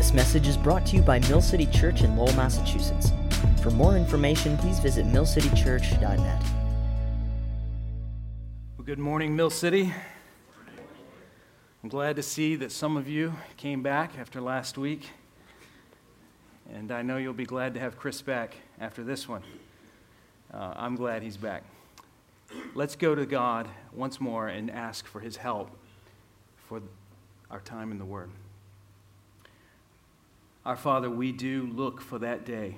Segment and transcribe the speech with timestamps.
[0.00, 3.12] This message is brought to you by Mill City Church in Lowell, Massachusetts.
[3.62, 6.42] For more information, please visit millcitychurch.net.
[8.78, 9.92] Well, good morning, Mill City.
[11.82, 15.10] I'm glad to see that some of you came back after last week.
[16.72, 19.42] And I know you'll be glad to have Chris back after this one.
[20.50, 21.62] Uh, I'm glad he's back.
[22.74, 25.70] Let's go to God once more and ask for his help
[26.70, 26.80] for
[27.50, 28.30] our time in the Word.
[30.64, 32.76] Our Father, we do look for that day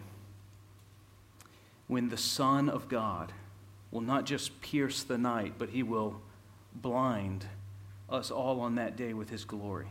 [1.88, 3.32] when the Son of God
[3.90, 6.20] will not just pierce the night, but he will
[6.74, 7.44] blind
[8.08, 9.88] us all on that day with his glory.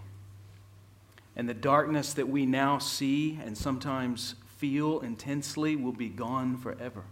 [1.35, 7.03] And the darkness that we now see and sometimes feel intensely will be gone forever.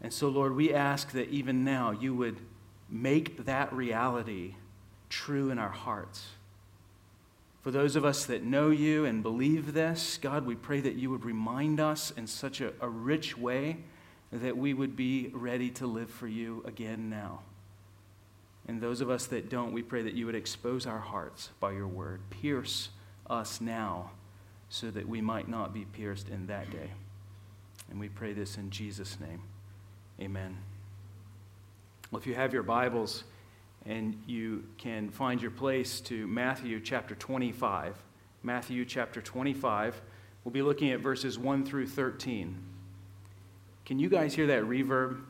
[0.00, 2.38] And so, Lord, we ask that even now you would
[2.90, 4.54] make that reality
[5.08, 6.26] true in our hearts.
[7.64, 11.08] For those of us that know you and believe this, God, we pray that you
[11.08, 13.78] would remind us in such a, a rich way
[14.30, 17.40] that we would be ready to live for you again now.
[18.68, 21.72] And those of us that don't, we pray that you would expose our hearts by
[21.72, 22.20] your word.
[22.28, 22.90] Pierce
[23.30, 24.10] us now
[24.68, 26.90] so that we might not be pierced in that day.
[27.90, 29.40] And we pray this in Jesus' name.
[30.20, 30.58] Amen.
[32.10, 33.24] Well, if you have your Bibles
[33.86, 37.96] and you can find your place to Matthew chapter 25,
[38.42, 40.00] Matthew chapter 25,
[40.44, 42.56] we'll be looking at verses 1 through 13.
[43.84, 45.20] Can you guys hear that reverb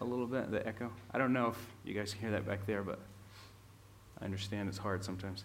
[0.00, 0.90] a little bit, the echo?
[1.12, 2.98] I don't know if you guys can hear that back there, but
[4.20, 5.44] I understand it's hard sometimes.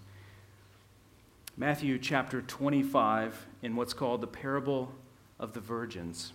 [1.57, 4.91] Matthew chapter 25, in what's called the parable
[5.39, 6.33] of the virgins.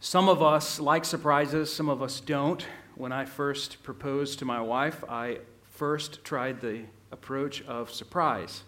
[0.00, 2.64] Some of us like surprises, some of us don't.
[2.96, 5.38] When I first proposed to my wife, I
[5.72, 8.62] first tried the approach of surprise.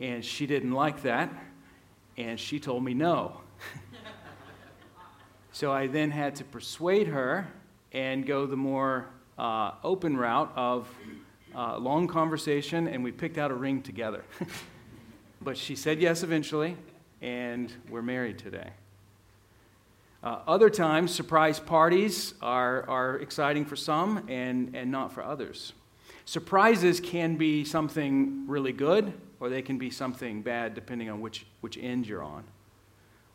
[0.00, 1.32] And she didn't like that,
[2.16, 3.40] and she told me no.
[5.52, 7.46] so I then had to persuade her
[7.92, 10.88] and go the more uh, open route of
[11.54, 14.24] uh, long conversation, and we picked out a ring together.
[15.40, 16.76] but she said yes eventually,
[17.22, 18.70] and we're married today.
[20.22, 25.72] Uh, other times, surprise parties are, are exciting for some and, and not for others.
[26.24, 31.46] Surprises can be something really good, or they can be something bad, depending on which,
[31.60, 32.42] which end you're on.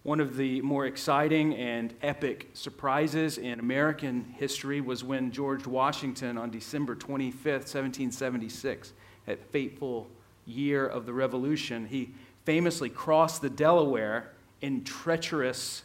[0.03, 6.39] One of the more exciting and epic surprises in American history was when George Washington,
[6.39, 8.93] on December 25th, 1776,
[9.27, 10.09] that fateful
[10.47, 12.15] year of the Revolution, he
[12.45, 14.31] famously crossed the Delaware
[14.61, 15.83] in treacherous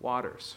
[0.00, 0.56] waters.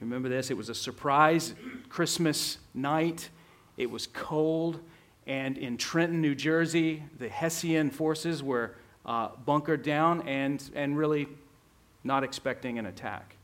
[0.00, 0.50] You remember this?
[0.50, 1.54] It was a surprise
[1.88, 3.30] Christmas night.
[3.76, 4.80] It was cold.
[5.26, 8.74] And in Trenton, New Jersey, the Hessian forces were
[9.06, 11.28] uh, bunkered down and, and really
[12.02, 13.36] not expecting an attack.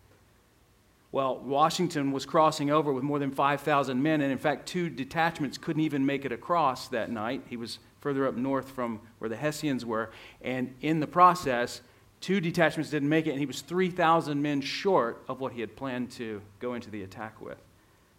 [1.13, 5.59] Well, Washington was crossing over with more than 5,000 men, and in fact, two detachments
[5.59, 7.43] couldn't even make it across that night.
[7.49, 10.11] He was further up north from where the Hessians were,
[10.41, 11.81] and in the process,
[12.21, 15.77] two detachments didn't make it, and he was 3,000 men short of what he had
[15.77, 17.59] planned to go into the attack with.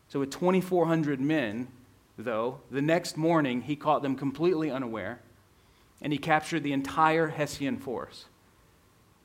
[0.09, 1.67] So, with 2,400 men,
[2.17, 5.21] though, the next morning he caught them completely unaware,
[6.01, 8.25] and he captured the entire Hessian force.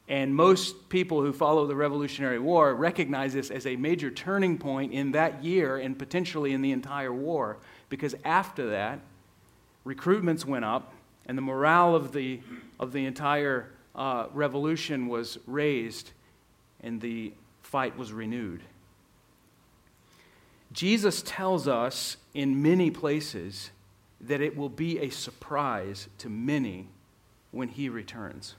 [0.08, 4.92] And most people who follow the Revolutionary War recognize this as a major turning point
[4.92, 7.56] in that year and potentially in the entire war,
[7.88, 9.00] because after that,
[9.84, 10.92] recruitments went up
[11.26, 12.40] and the morale of the,
[12.78, 16.12] of the entire uh, revolution was raised
[16.80, 18.62] and the fight was renewed.
[20.72, 23.70] Jesus tells us in many places
[24.20, 26.88] that it will be a surprise to many
[27.50, 28.54] when he returns.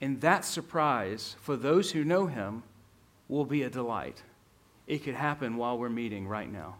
[0.00, 2.62] And that surprise, for those who know him,
[3.28, 4.22] will be a delight.
[4.86, 6.76] It could happen while we're meeting right now.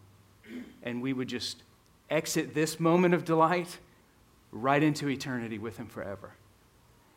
[0.82, 1.62] And we would just
[2.09, 3.78] exit this moment of delight
[4.52, 6.32] right into eternity with him forever.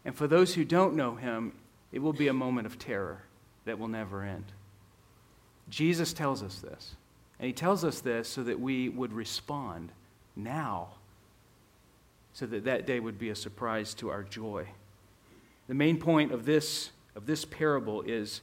[0.05, 1.53] And for those who don't know him,
[1.91, 3.23] it will be a moment of terror
[3.65, 4.45] that will never end.
[5.69, 6.95] Jesus tells us this.
[7.39, 9.91] And he tells us this so that we would respond
[10.35, 10.89] now,
[12.33, 14.67] so that that day would be a surprise to our joy.
[15.67, 18.41] The main point of this, of this parable is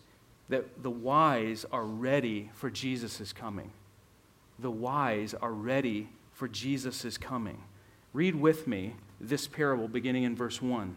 [0.48, 3.70] that the wise are ready for Jesus' coming.
[4.58, 7.62] The wise are ready for Jesus' coming.
[8.12, 10.96] Read with me this parable beginning in verse 1.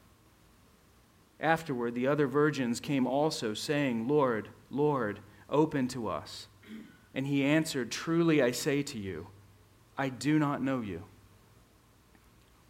[1.41, 6.47] Afterward, the other virgins came also, saying, Lord, Lord, open to us.
[7.15, 9.27] And he answered, Truly I say to you,
[9.97, 11.03] I do not know you.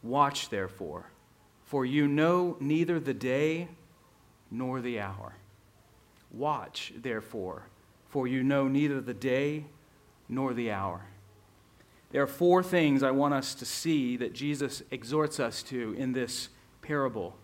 [0.01, 1.11] Watch, therefore,
[1.65, 3.67] for you know neither the day
[4.49, 5.35] nor the hour.
[6.31, 7.63] Watch, therefore,
[8.09, 9.65] for you know neither the day
[10.27, 11.05] nor the hour.
[12.11, 16.13] There are four things I want us to see that Jesus exhorts us to in
[16.13, 16.49] this
[16.81, 17.35] parable.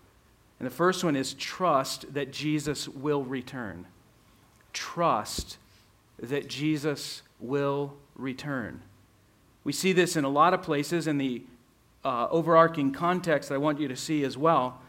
[0.58, 3.86] And the first one is trust that Jesus will return.
[4.72, 5.58] Trust
[6.20, 8.82] that Jesus will return.
[9.62, 11.42] We see this in a lot of places in the
[12.04, 14.80] uh, overarching context I want you to see as well.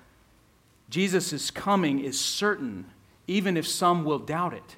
[0.90, 2.86] Jesus' coming is certain,
[3.28, 4.76] even if some will doubt it.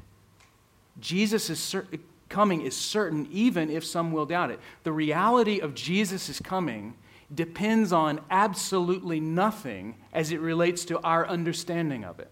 [1.00, 1.88] Jesus' cer-
[2.28, 4.60] coming is certain, even if some will doubt it.
[4.84, 6.96] The reality of Jesus' coming
[7.34, 12.30] depends on absolutely nothing as it relates to our understanding of it.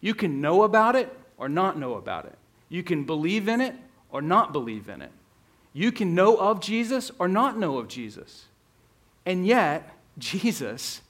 [0.00, 2.36] You can know about it or not know about it.
[2.68, 3.74] You can believe in it
[4.10, 5.12] or not believe in it.
[5.72, 8.46] You can know of Jesus or not know of Jesus.
[9.24, 11.02] And yet, Jesus,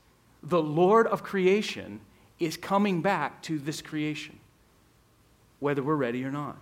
[0.42, 2.00] the Lord of creation,
[2.38, 4.38] is coming back to this creation,
[5.60, 6.58] whether we're ready or not.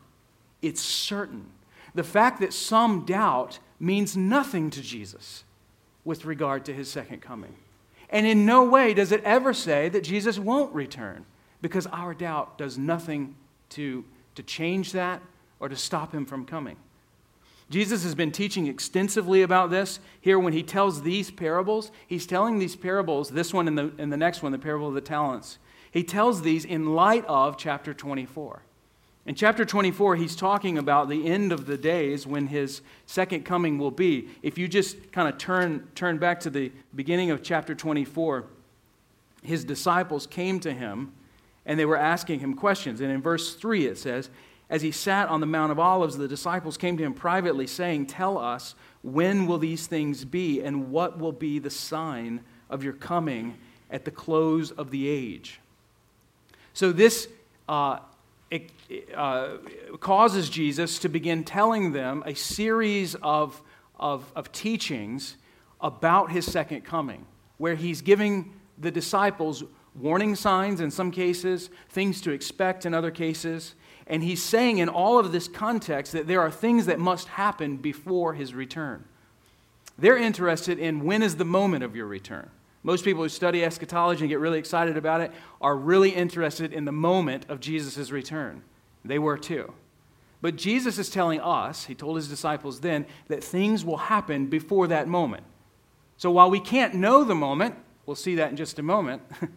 [0.63, 1.47] It's certain.
[1.95, 5.45] The fact that some doubt means nothing to Jesus
[6.05, 7.55] with regard to his second coming.
[8.11, 11.25] And in no way does it ever say that Jesus won't return,
[11.63, 13.37] because our doubt does nothing
[13.71, 14.05] to,
[14.35, 15.23] to change that
[15.59, 16.77] or to stop him from coming.
[17.71, 19.99] Jesus has been teaching extensively about this.
[20.21, 24.13] Here, when he tells these parables, he's telling these parables, this one and the, and
[24.13, 25.59] the next one, the parable of the talents.
[25.91, 28.63] He tells these in light of chapter 24.
[29.27, 33.79] In chapter 24, he's talking about the end of the days when his second coming
[33.79, 34.29] will be.
[34.43, 38.45] If you just kind of turn, turn back to the beginning of chapter 24,
[39.43, 41.13] his disciples came to him
[41.65, 43.01] and they were asking him questions.
[43.01, 44.29] And in verse 3, it says,
[44.69, 48.07] as he sat on the Mount of Olives, the disciples came to him privately, saying,
[48.07, 52.41] Tell us, when will these things be, and what will be the sign
[52.71, 53.57] of your coming
[53.91, 55.61] at the close of the age?
[56.73, 57.29] So, this
[57.69, 57.99] uh,
[58.51, 58.71] it,
[59.15, 59.57] uh,
[60.01, 63.61] causes Jesus to begin telling them a series of,
[63.99, 65.37] of, of teachings
[65.81, 67.27] about his second coming,
[67.59, 69.65] where he's giving the disciples
[69.95, 73.75] warning signs in some cases, things to expect in other cases.
[74.07, 77.77] And he's saying in all of this context that there are things that must happen
[77.77, 79.05] before his return.
[79.97, 82.51] They're interested in when is the moment of your return.
[82.85, 86.85] Most people who study eschatology and get really excited about it are really interested in
[86.85, 88.63] the moment of Jesus' return.
[89.05, 89.73] They were too.
[90.43, 94.87] But Jesus is telling us, he told his disciples then, that things will happen before
[94.89, 95.45] that moment.
[96.19, 97.75] So while we can't know the moment,
[98.05, 99.23] we'll see that in just a moment.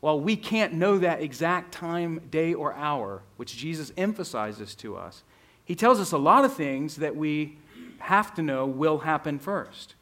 [0.00, 5.22] While we can't know that exact time, day, or hour, which Jesus emphasizes to us,
[5.62, 7.58] he tells us a lot of things that we
[7.98, 9.94] have to know will happen first.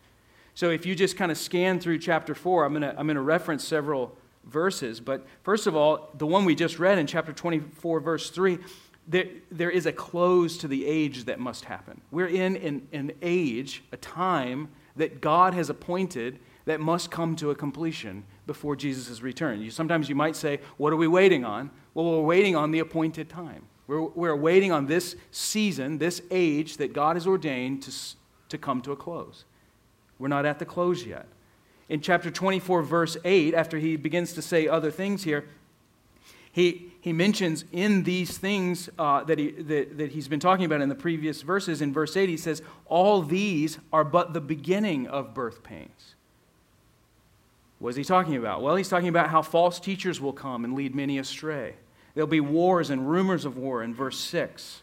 [0.59, 3.15] So if you just kind of scan through chapter 4, I'm going to I'm going
[3.15, 4.99] to reference several verses.
[4.99, 8.59] But first of all, the one we just read in chapter 24, verse 3,
[9.07, 12.01] there, there is a close to the age that must happen.
[12.11, 17.53] We're in an, an age, a time that God has appointed that must come to
[17.53, 19.63] a completion before Jesus' return.
[19.63, 21.71] You, sometimes you might say, What are we waiting on?
[21.95, 23.63] Well, we're waiting on the appointed time.
[23.87, 27.93] We're, we're waiting on this season, this age that God has ordained to,
[28.49, 29.45] to come to a close.
[30.19, 31.27] We're not at the close yet.
[31.89, 35.49] In chapter 24, verse 8, after he begins to say other things here,
[36.53, 40.81] he, he mentions in these things uh, that, he, that, that he's been talking about
[40.81, 45.07] in the previous verses, in verse 8, he says, All these are but the beginning
[45.07, 46.15] of birth pains.
[47.79, 48.61] What is he talking about?
[48.61, 51.77] Well, he's talking about how false teachers will come and lead many astray.
[52.15, 54.83] There'll be wars and rumors of war in verse 6.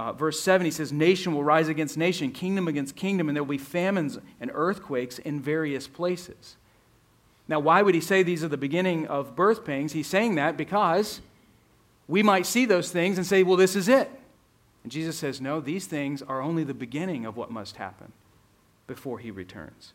[0.00, 3.42] Uh, verse 7, he says, Nation will rise against nation, kingdom against kingdom, and there
[3.42, 6.56] will be famines and earthquakes in various places.
[7.48, 9.92] Now, why would he say these are the beginning of birth pangs?
[9.92, 11.20] He's saying that because
[12.08, 14.10] we might see those things and say, well, this is it.
[14.84, 18.12] And Jesus says, no, these things are only the beginning of what must happen
[18.86, 19.92] before he returns.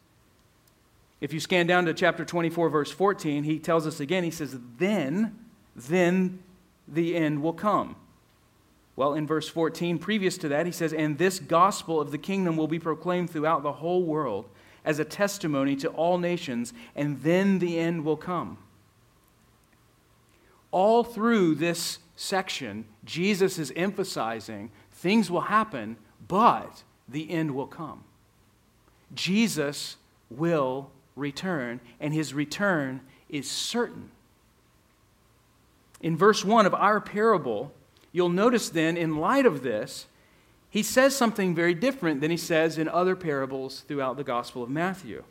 [1.20, 4.56] If you scan down to chapter 24, verse 14, he tells us again, he says,
[4.78, 5.36] then,
[5.76, 6.44] then
[6.88, 7.96] the end will come.
[8.96, 12.56] Well, in verse 14, previous to that, he says, And this gospel of the kingdom
[12.56, 14.50] will be proclaimed throughout the whole world
[14.86, 18.58] as a testimony to all nations, and then the end will come.
[20.72, 25.98] All through this section, Jesus is emphasizing things will happen,
[26.28, 28.04] but the end will come.
[29.14, 29.98] Jesus
[30.30, 34.12] will return, and his return is certain.
[36.02, 37.74] In verse 1 of our parable,
[38.16, 40.08] you'll notice then, in light of this,
[40.70, 44.70] he says something very different than he says in other parables throughout the Gospel of
[44.70, 45.26] Matthew.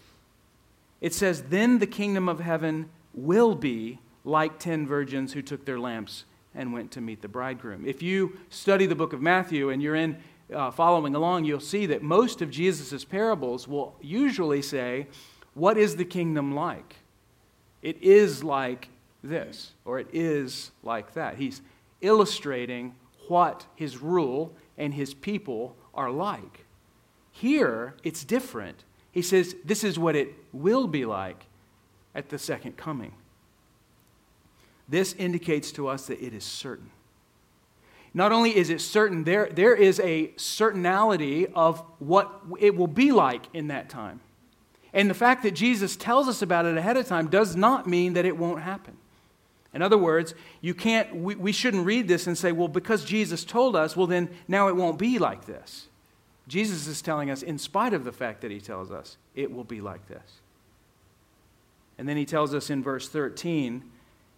[1.01, 5.81] It says, Then the kingdom of heaven will be like ten virgins who took their
[5.81, 7.87] lamps and went to meet the bridegroom.
[7.87, 10.19] If you study the book of Matthew and you're in
[10.53, 15.07] uh, following along, you'll see that most of Jesus' parables will usually say,
[15.55, 16.97] What is the kingdom like?
[17.81, 18.89] It is like
[19.23, 21.37] this, or it is like that.
[21.37, 21.63] He's
[22.05, 22.95] illustrating
[23.29, 26.65] what his rule and his people are like.
[27.33, 28.85] Here, it's different.
[29.11, 31.47] He says, This is what it will be like
[32.15, 33.15] at the second coming.
[34.89, 36.91] This indicates to us that it is certain.
[38.13, 42.31] Not only is it certain, there, there is a certainty of what
[42.61, 44.21] it will be like in that time.
[44.93, 48.13] And the fact that Jesus tells us about it ahead of time does not mean
[48.13, 48.97] that it won't happen.
[49.75, 53.45] In other words, you can't, we, we shouldn't read this and say, well, because Jesus
[53.45, 55.89] told us, well, then now it won't be like this.
[56.47, 59.65] Jesus is telling us, in spite of the fact that he tells us, it will
[59.65, 60.41] be like this.
[61.99, 63.83] And then he tells us in verse 13,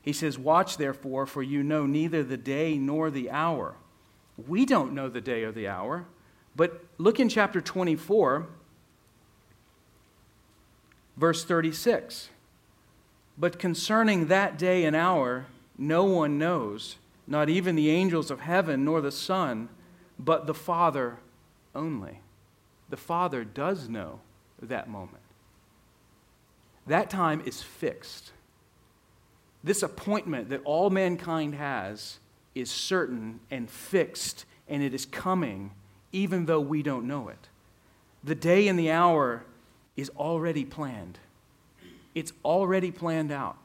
[0.00, 3.74] he says, Watch therefore, for you know neither the day nor the hour.
[4.46, 6.06] We don't know the day or the hour.
[6.54, 8.46] But look in chapter 24,
[11.16, 12.30] verse 36.
[13.38, 18.84] But concerning that day and hour, no one knows, not even the angels of heaven
[18.84, 19.68] nor the Son,
[20.18, 21.18] but the Father
[21.74, 22.20] only.
[22.88, 24.20] The Father does know
[24.62, 25.22] that moment.
[26.86, 28.32] That time is fixed.
[29.62, 32.20] This appointment that all mankind has
[32.54, 35.72] is certain and fixed, and it is coming
[36.12, 37.48] even though we don't know it.
[38.24, 39.44] The day and the hour
[39.96, 41.18] is already planned.
[42.16, 43.58] It's already planned out.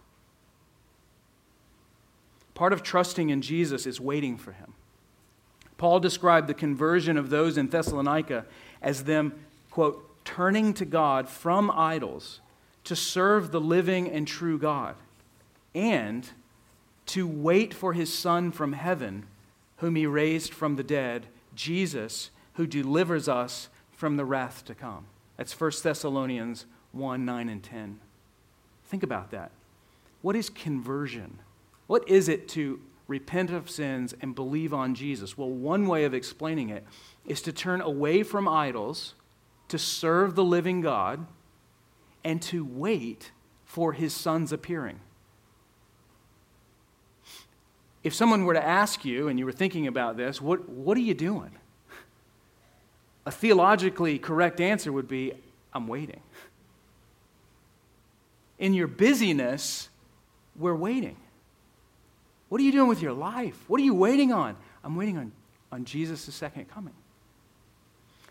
[2.54, 4.74] Part of trusting in Jesus is waiting for him.
[5.78, 8.46] Paul described the conversion of those in Thessalonica
[8.82, 9.34] as them,
[9.72, 12.42] quote, turning to God from idols
[12.84, 14.96] to serve the living and true God,
[15.74, 16.30] and
[17.06, 19.28] to wait for his Son from heaven,
[19.78, 25.06] whom he raised from the dead, Jesus, who delivers us from the wrath to come.
[25.38, 28.00] That's 1 Thessalonians 1 9 and 10.
[28.92, 29.52] Think about that.
[30.22, 31.40] What is conversion?
[31.88, 35.38] What is it to repent of sins and believe on Jesus?
[35.38, 36.86] Well, one way of explaining it
[37.26, 39.14] is to turn away from idols,
[39.70, 41.26] to serve the living God,
[42.26, 43.32] and to wait
[43.64, 45.00] for his son's appearing.
[48.04, 51.02] If someone were to ask you, and you were thinking about this, what, what are
[51.02, 51.52] you doing?
[53.26, 55.32] A theologically correct answer would be,
[55.74, 56.20] I'm waiting
[58.62, 59.90] in your busyness,
[60.56, 61.18] we're waiting.
[62.48, 63.58] What are you doing with your life?
[63.68, 64.56] What are you waiting on?
[64.84, 65.32] I'm waiting on,
[65.72, 66.94] on Jesus' second coming.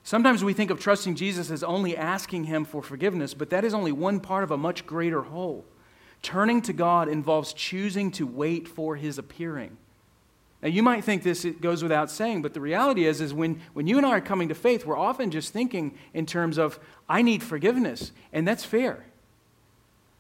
[0.05, 3.75] Sometimes we think of trusting Jesus as only asking Him for forgiveness, but that is
[3.75, 5.65] only one part of a much greater whole.
[6.23, 9.77] Turning to God involves choosing to wait for His appearing.
[10.63, 13.87] Now, you might think this goes without saying, but the reality is, is when, when
[13.87, 17.23] you and I are coming to faith, we're often just thinking in terms of, I
[17.23, 19.07] need forgiveness, and that's fair.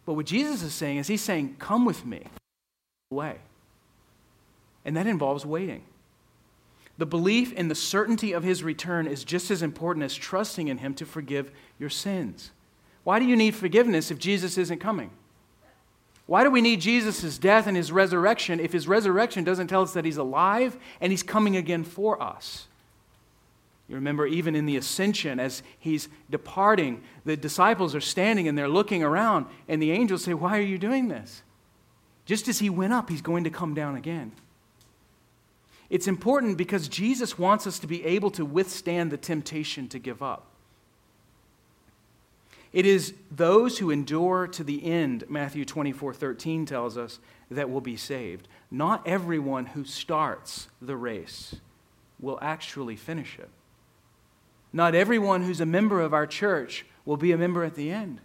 [0.06, 2.22] But what Jesus is saying is, He's saying, Come with me
[3.10, 3.38] away.
[4.84, 5.84] And that involves waiting.
[6.98, 10.78] The belief in the certainty of His return is just as important as trusting in
[10.78, 12.50] Him to forgive your sins.
[13.04, 15.10] Why do you need forgiveness if Jesus isn't coming?
[16.30, 19.94] Why do we need Jesus' death and his resurrection if his resurrection doesn't tell us
[19.94, 22.68] that he's alive and he's coming again for us?
[23.90, 28.68] You remember, even in the ascension, as he's departing, the disciples are standing and they're
[28.68, 31.42] looking around, and the angels say, Why are you doing this?
[32.24, 34.30] Just as he went up, he's going to come down again.
[35.88, 40.22] It's important because Jesus wants us to be able to withstand the temptation to give
[40.22, 40.46] up.
[42.72, 47.18] It is those who endure to the end, Matthew 24 13 tells us,
[47.50, 48.46] that will be saved.
[48.70, 51.56] Not everyone who starts the race
[52.20, 53.50] will actually finish it.
[54.72, 58.20] Not everyone who's a member of our church will be a member at the end.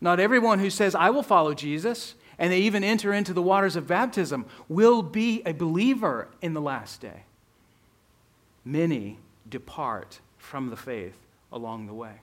[0.00, 3.76] Not everyone who says, I will follow Jesus, and they even enter into the waters
[3.76, 7.24] of baptism, will be a believer in the last day.
[8.64, 9.18] Many
[9.48, 11.16] depart from the faith
[11.52, 12.20] along the way.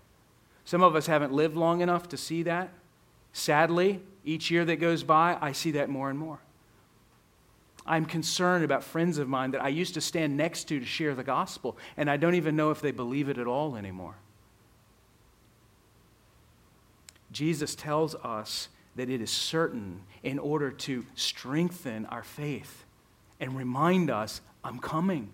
[0.64, 2.70] Some of us haven't lived long enough to see that.
[3.34, 6.40] Sadly, each year that goes by, I see that more and more.
[7.86, 11.14] I'm concerned about friends of mine that I used to stand next to to share
[11.14, 14.16] the gospel, and I don't even know if they believe it at all anymore.
[17.32, 22.86] Jesus tells us that it is certain in order to strengthen our faith
[23.40, 25.30] and remind us, I'm coming.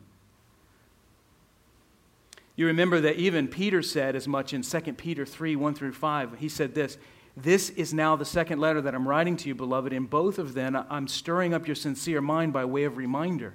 [2.55, 6.39] You remember that even Peter said as much in 2 Peter 3 1 through 5.
[6.39, 6.97] He said this
[7.35, 9.93] This is now the second letter that I'm writing to you, beloved.
[9.93, 13.53] In both of them, I'm stirring up your sincere mind by way of reminder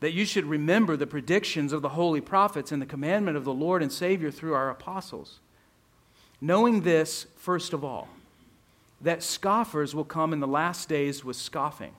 [0.00, 3.52] that you should remember the predictions of the holy prophets and the commandment of the
[3.52, 5.40] Lord and Savior through our apostles.
[6.40, 8.08] Knowing this, first of all,
[9.00, 11.94] that scoffers will come in the last days with scoffing,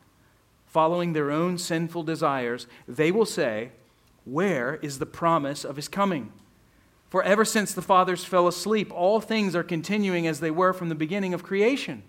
[0.66, 3.72] following their own sinful desires, they will say,
[4.26, 6.32] where is the promise of his coming?
[7.10, 10.90] For ever since the fathers fell asleep, all things are continuing as they were from
[10.90, 12.04] the beginning of creation.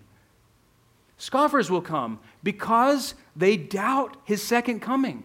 [1.17, 5.23] Scoffers will come because they doubt his second coming.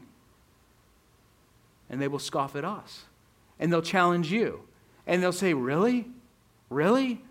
[1.88, 3.04] And they will scoff at us.
[3.58, 4.60] And they'll challenge you.
[5.06, 6.06] And they'll say, Really?
[6.68, 7.22] Really?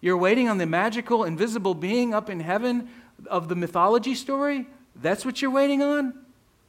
[0.00, 2.88] You're waiting on the magical, invisible being up in heaven
[3.26, 4.66] of the mythology story?
[4.96, 6.14] That's what you're waiting on?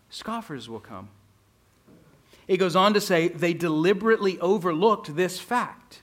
[0.09, 1.09] Scoffers will come.
[2.47, 6.01] It goes on to say they deliberately overlooked this fact,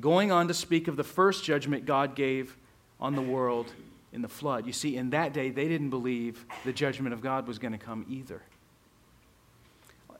[0.00, 2.56] going on to speak of the first judgment God gave
[3.00, 3.72] on the world
[4.12, 4.66] in the flood.
[4.66, 7.78] You see, in that day, they didn't believe the judgment of God was going to
[7.78, 8.42] come either.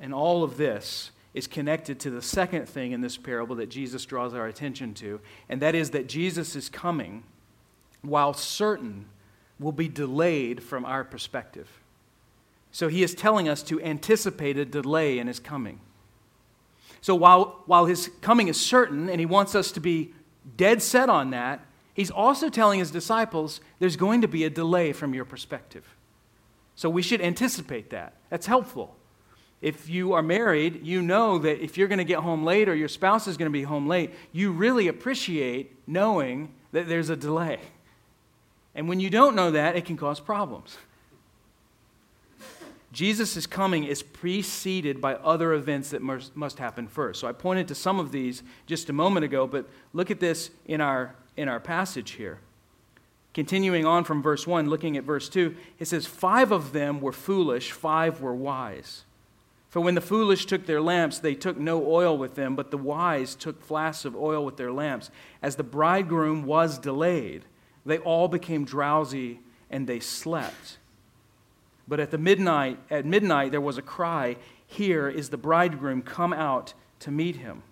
[0.01, 4.05] And all of this is connected to the second thing in this parable that Jesus
[4.05, 7.25] draws our attention to, and that is that Jesus is coming,
[8.03, 9.07] while certain,
[9.59, 11.69] will be delayed from our perspective.
[12.75, 15.79] So he is telling us to anticipate a delay in his coming.
[17.01, 20.13] So while, while his coming is certain and he wants us to be
[20.57, 24.93] dead set on that, he's also telling his disciples there's going to be a delay
[24.93, 25.87] from your perspective.
[26.75, 28.15] So we should anticipate that.
[28.29, 28.97] That's helpful.
[29.63, 32.75] If you are married, you know that if you're going to get home late or
[32.75, 37.17] your spouse is going to be home late, you really appreciate knowing that there's a
[37.17, 37.61] delay.
[38.75, 40.77] And when you don't know that, it can cause problems.
[42.94, 47.20] Jesus' coming is preceded by other events that must happen first.
[47.20, 50.50] So I pointed to some of these just a moment ago, but look at this
[50.64, 52.38] in our, in our passage here.
[53.35, 57.12] Continuing on from verse 1, looking at verse 2, it says, Five of them were
[57.12, 59.04] foolish, five were wise.
[59.70, 62.78] For when the foolish took their lamps, they took no oil with them, but the
[62.78, 65.11] wise took flasks of oil with their lamps.
[65.42, 67.44] As the bridegroom was delayed,
[67.85, 70.78] they all became drowsy and they slept.
[71.87, 76.33] But at the midnight, at midnight there was a cry, "Here is the bridegroom, come
[76.33, 77.62] out to meet him."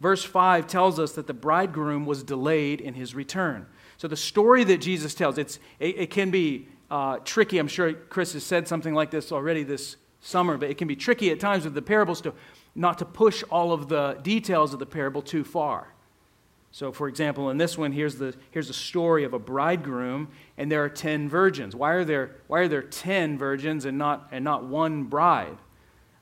[0.00, 3.66] Verse 5 tells us that the bridegroom was delayed in his return.
[3.98, 7.58] So the story that Jesus tells, it's, it, it can be uh, tricky.
[7.58, 10.96] I'm sure Chris has said something like this already this summer, but it can be
[10.96, 12.34] tricky at times with the parables to
[12.74, 15.91] not to push all of the details of the parable too far.
[16.74, 20.72] So, for example, in this one, here's the, here's a story of a bridegroom, and
[20.72, 21.76] there are 10 virgins.
[21.76, 25.58] Why are there, why are there 10 virgins and not, and not one bride?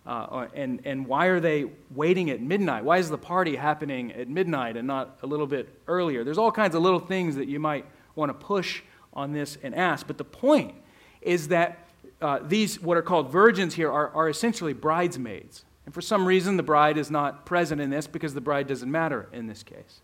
[0.05, 2.83] Uh, and, and why are they waiting at midnight?
[2.83, 6.25] Why is the party happening at midnight and not a little bit earlier?
[6.25, 7.85] There's all kinds of little things that you might
[8.17, 8.83] want to push
[9.13, 10.09] on this and ask.
[10.09, 10.75] But the point
[11.23, 11.87] is that
[12.21, 15.65] uh, these, what are called virgins here, are, are essentially bridesmaids.
[15.87, 18.91] And for some reason, the bride is not present in this because the bride doesn't
[18.91, 20.01] matter in this case.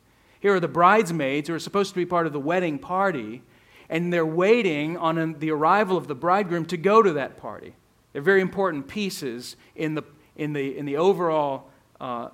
[0.46, 3.42] Here are the bridesmaids who are supposed to be part of the wedding party,
[3.88, 7.74] and they're waiting on the arrival of the bridegroom to go to that party.
[8.12, 10.04] They're very important pieces in the,
[10.36, 11.68] in the, in the overall
[12.00, 12.28] uh,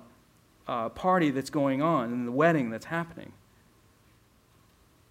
[0.67, 3.33] uh, party that's going on, in the wedding that's happening.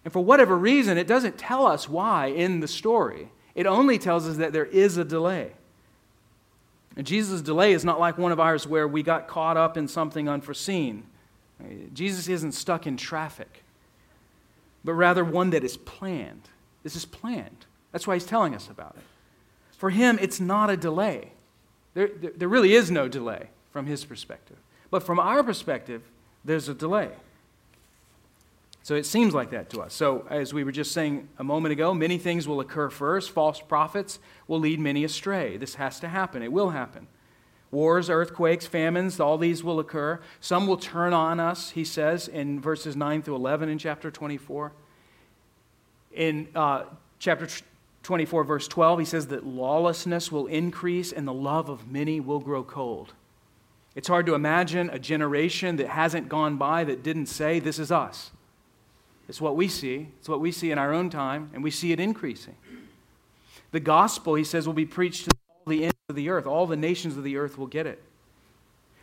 [0.05, 3.33] And for whatever reason, it doesn't tell us why in the story.
[3.53, 5.51] It only tells us that there is a delay.
[6.95, 9.89] And Jesus' delay is not like one of ours where we got caught up in
[9.89, 11.03] something unforeseen.
[11.93, 13.63] Jesus isn't stuck in traffic,
[14.83, 16.49] but rather one that is planned.
[16.83, 17.65] This is planned.
[17.91, 19.03] That's why he's telling us about it.
[19.77, 21.31] For him, it's not a delay.
[21.93, 24.57] There, there, there really is no delay from his perspective.
[24.89, 26.03] But from our perspective,
[26.43, 27.09] there's a delay.
[28.83, 29.93] So it seems like that to us.
[29.93, 33.31] So, as we were just saying a moment ago, many things will occur first.
[33.31, 35.55] False prophets will lead many astray.
[35.55, 37.07] This has to happen, it will happen.
[37.73, 40.21] Wars, earthquakes, famines, all these will occur.
[40.39, 44.71] Some will turn on us, he says in verses 9 through 11 in chapter 24.
[46.13, 46.83] In uh,
[47.17, 47.47] chapter
[48.03, 52.39] 24, verse 12, he says that lawlessness will increase and the love of many will
[52.39, 53.13] grow cold.
[53.95, 57.91] It's hard to imagine a generation that hasn't gone by that didn't say, This is
[57.91, 58.31] us.
[59.27, 60.09] It's what we see.
[60.19, 62.55] It's what we see in our own time, and we see it increasing.
[63.71, 65.31] The gospel, he says, will be preached to
[65.65, 66.45] the ends of the earth.
[66.45, 68.01] All the nations of the earth will get it.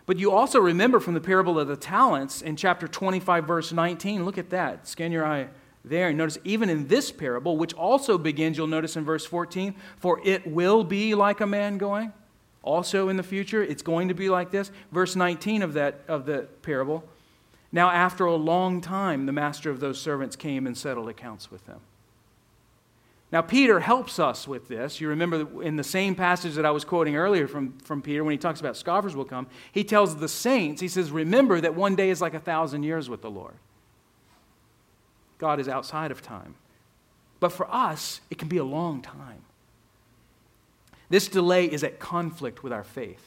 [0.06, 4.24] But you also remember from the parable of the talents in chapter 25, verse 19.
[4.24, 4.88] Look at that.
[4.88, 5.48] Scan your eye
[5.84, 6.12] there.
[6.12, 10.46] Notice, even in this parable, which also begins, you'll notice in verse 14, for it
[10.46, 12.12] will be like a man going.
[12.62, 14.70] Also in the future, it's going to be like this.
[14.92, 17.04] Verse 19 of that of the parable.
[17.72, 21.64] Now, after a long time, the master of those servants came and settled accounts with
[21.66, 21.80] them.
[23.32, 25.00] Now, Peter helps us with this.
[25.00, 28.32] You remember in the same passage that I was quoting earlier from, from Peter, when
[28.32, 31.94] he talks about scoffers will come, he tells the saints, he says, Remember that one
[31.94, 33.54] day is like a thousand years with the Lord.
[35.38, 36.56] God is outside of time.
[37.38, 39.42] But for us, it can be a long time.
[41.08, 43.26] This delay is at conflict with our faith.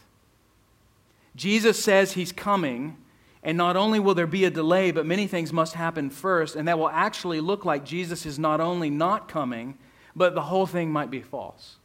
[1.35, 2.97] Jesus says he's coming
[3.41, 6.67] and not only will there be a delay, but many things must happen first, and
[6.67, 9.77] that will actually look like Jesus is not only not coming,
[10.15, 11.77] but the whole thing might be false.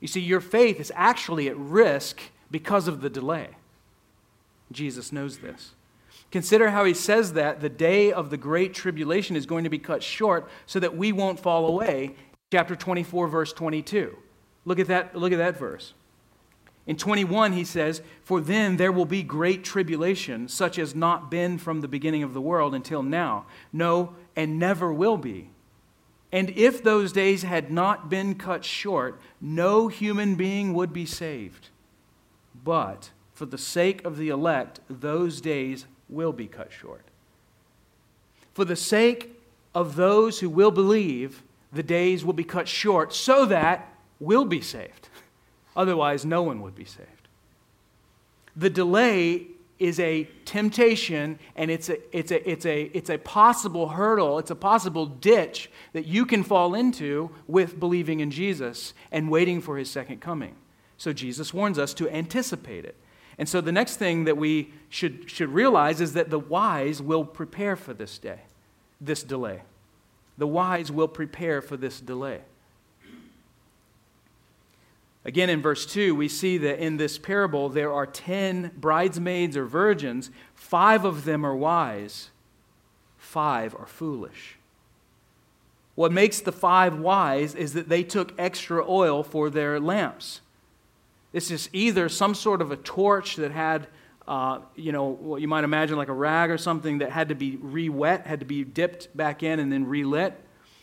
[0.00, 3.50] You see, your faith is actually at risk because of the delay.
[4.72, 5.72] Jesus knows this.
[6.30, 9.78] Consider how he says that the day of the great tribulation is going to be
[9.78, 12.16] cut short so that we won't fall away.
[12.50, 14.16] Chapter 24, verse 22.
[14.64, 15.94] Look at that, look at that verse.
[16.86, 21.58] In 21, he says, For then there will be great tribulation, such as not been
[21.58, 23.46] from the beginning of the world until now.
[23.72, 25.51] No, and never will be.
[26.32, 31.68] And if those days had not been cut short, no human being would be saved.
[32.64, 37.04] But for the sake of the elect, those days will be cut short.
[38.54, 39.38] For the sake
[39.74, 41.42] of those who will believe,
[41.72, 45.08] the days will be cut short so that we'll be saved.
[45.76, 47.28] Otherwise, no one would be saved.
[48.56, 49.46] The delay
[49.82, 54.52] is a temptation and it's a, it's, a, it's, a, it's a possible hurdle, it's
[54.52, 59.76] a possible ditch that you can fall into with believing in Jesus and waiting for
[59.76, 60.54] his second coming.
[60.96, 62.96] So Jesus warns us to anticipate it.
[63.38, 67.24] And so the next thing that we should, should realize is that the wise will
[67.24, 68.42] prepare for this day,
[69.00, 69.62] this delay.
[70.38, 72.42] The wise will prepare for this delay.
[75.24, 79.66] Again, in verse 2, we see that in this parable there are 10 bridesmaids or
[79.66, 80.30] virgins.
[80.54, 82.30] Five of them are wise,
[83.18, 84.56] five are foolish.
[85.94, 90.40] What makes the five wise is that they took extra oil for their lamps.
[91.32, 93.86] This is either some sort of a torch that had,
[94.26, 97.34] uh, you know, what you might imagine like a rag or something that had to
[97.34, 100.38] be re wet, had to be dipped back in and then relit.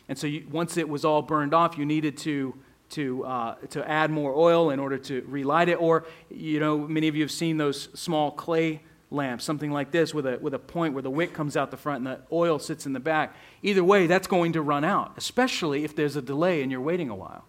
[0.08, 2.56] And so you, once it was all burned off, you needed to
[2.92, 5.76] to, uh, to add more oil in order to relight it.
[5.76, 10.14] Or, you know, many of you have seen those small clay lamps, something like this,
[10.14, 12.60] with a, with a point where the wick comes out the front and the oil
[12.60, 13.36] sits in the back.
[13.64, 17.10] Either way, that's going to run out, especially if there's a delay and you're waiting
[17.10, 17.46] a while.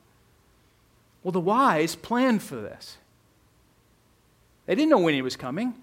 [1.23, 2.97] Well, the wise planned for this.
[4.67, 5.75] They didn't know when he was coming.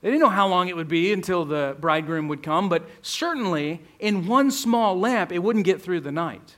[0.00, 3.80] They didn't know how long it would be until the bridegroom would come, but certainly
[3.98, 6.56] in one small lamp, it wouldn't get through the night.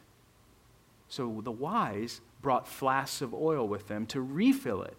[1.09, 4.97] So the wise brought flasks of oil with them to refill it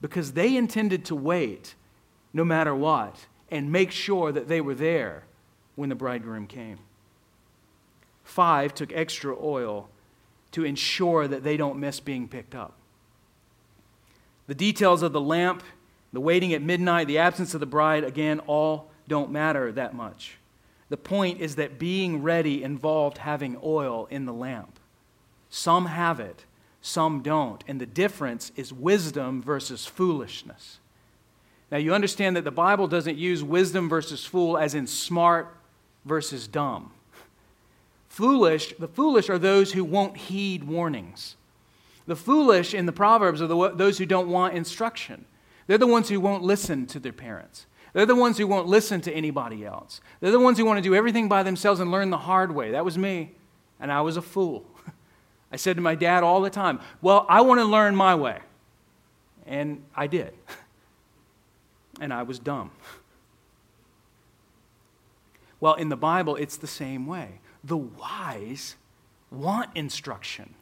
[0.00, 1.74] because they intended to wait
[2.32, 5.24] no matter what and make sure that they were there
[5.74, 6.78] when the bridegroom came.
[8.24, 9.88] Five took extra oil
[10.52, 12.74] to ensure that they don't miss being picked up.
[14.46, 15.62] The details of the lamp,
[16.12, 20.38] the waiting at midnight, the absence of the bride, again, all don't matter that much.
[20.88, 24.78] The point is that being ready involved having oil in the lamp.
[25.56, 26.44] Some have it,
[26.82, 27.64] some don't.
[27.66, 30.80] And the difference is wisdom versus foolishness.
[31.72, 35.56] Now, you understand that the Bible doesn't use wisdom versus fool as in smart
[36.04, 36.92] versus dumb.
[38.10, 41.36] Foolish, the foolish are those who won't heed warnings.
[42.06, 45.24] The foolish in the Proverbs are the, those who don't want instruction.
[45.68, 47.64] They're the ones who won't listen to their parents.
[47.94, 50.02] They're the ones who won't listen to anybody else.
[50.20, 52.72] They're the ones who want to do everything by themselves and learn the hard way.
[52.72, 53.32] That was me,
[53.80, 54.66] and I was a fool.
[55.52, 58.40] I said to my dad all the time, Well, I want to learn my way.
[59.46, 60.32] And I did.
[61.98, 62.72] And I was dumb.
[65.58, 67.40] Well, in the Bible, it's the same way.
[67.64, 68.76] The wise
[69.30, 70.54] want instruction.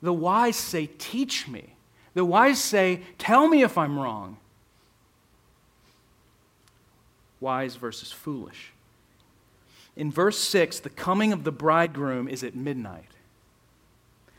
[0.00, 1.74] The wise say, Teach me.
[2.14, 4.38] The wise say, Tell me if I'm wrong.
[7.40, 8.72] Wise versus foolish.
[9.94, 13.17] In verse 6, the coming of the bridegroom is at midnight.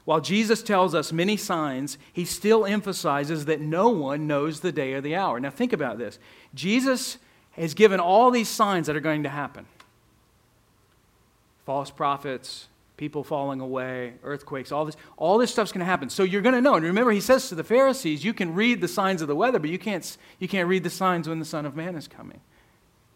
[0.10, 4.94] While Jesus tells us many signs, he still emphasizes that no one knows the day
[4.94, 5.40] or the hour.
[5.40, 6.18] Now, think about this.
[6.56, 7.20] Jesus
[7.52, 9.68] has given all these signs that are going to happen
[11.64, 16.10] false prophets, people falling away, earthquakes, all this, all this stuff's going to happen.
[16.10, 16.74] So you're going to know.
[16.74, 19.60] And remember, he says to the Pharisees, you can read the signs of the weather,
[19.60, 22.42] but you can't, you can't read the signs when the Son of Man is coming.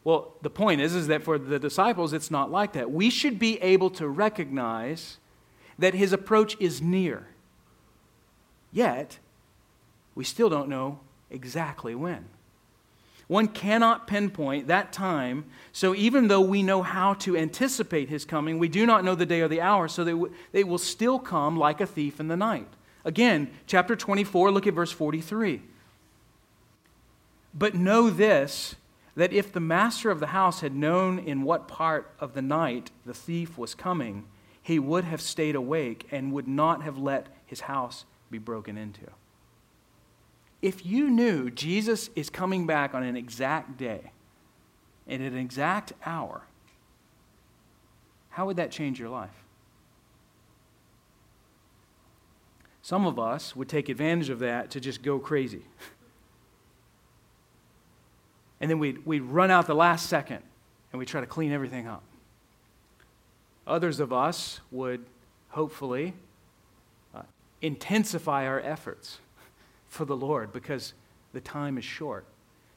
[0.04, 2.92] Well, the point is, is that for the disciples, it's not like that.
[2.92, 5.18] We should be able to recognize
[5.80, 7.28] that his approach is near.
[8.72, 9.20] Yet,
[10.16, 12.26] we still don't know exactly when.
[13.28, 18.60] One cannot pinpoint that time, so even though we know how to anticipate his coming,
[18.60, 21.58] we do not know the day or the hour, so that they will still come
[21.58, 22.68] like a thief in the night.
[23.06, 25.62] Again, chapter 24, look at verse 43.
[27.54, 28.76] But know this
[29.16, 32.90] that if the master of the house had known in what part of the night
[33.06, 34.26] the thief was coming,
[34.64, 39.06] he would have stayed awake and would not have let his house be broken into.
[40.62, 44.14] If you knew Jesus is coming back on an exact day
[45.06, 46.44] and at an exact hour,
[48.30, 49.44] how would that change your life?
[52.82, 55.66] Some of us would take advantage of that to just go crazy.
[58.62, 60.40] and then we'd, we'd run out the last second
[60.92, 62.04] and we try to clean everything up.
[63.66, 65.06] Others of us would
[65.50, 66.14] hopefully
[67.16, 67.22] uh,
[67.62, 69.20] intensify our efforts
[69.88, 70.94] for the Lord because
[71.34, 72.26] the time is short.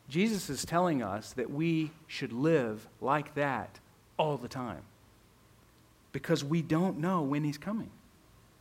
[0.08, 3.80] Jesus is telling us that we should live like that
[4.16, 4.82] all the time
[6.12, 7.90] because we don't know when he's coming.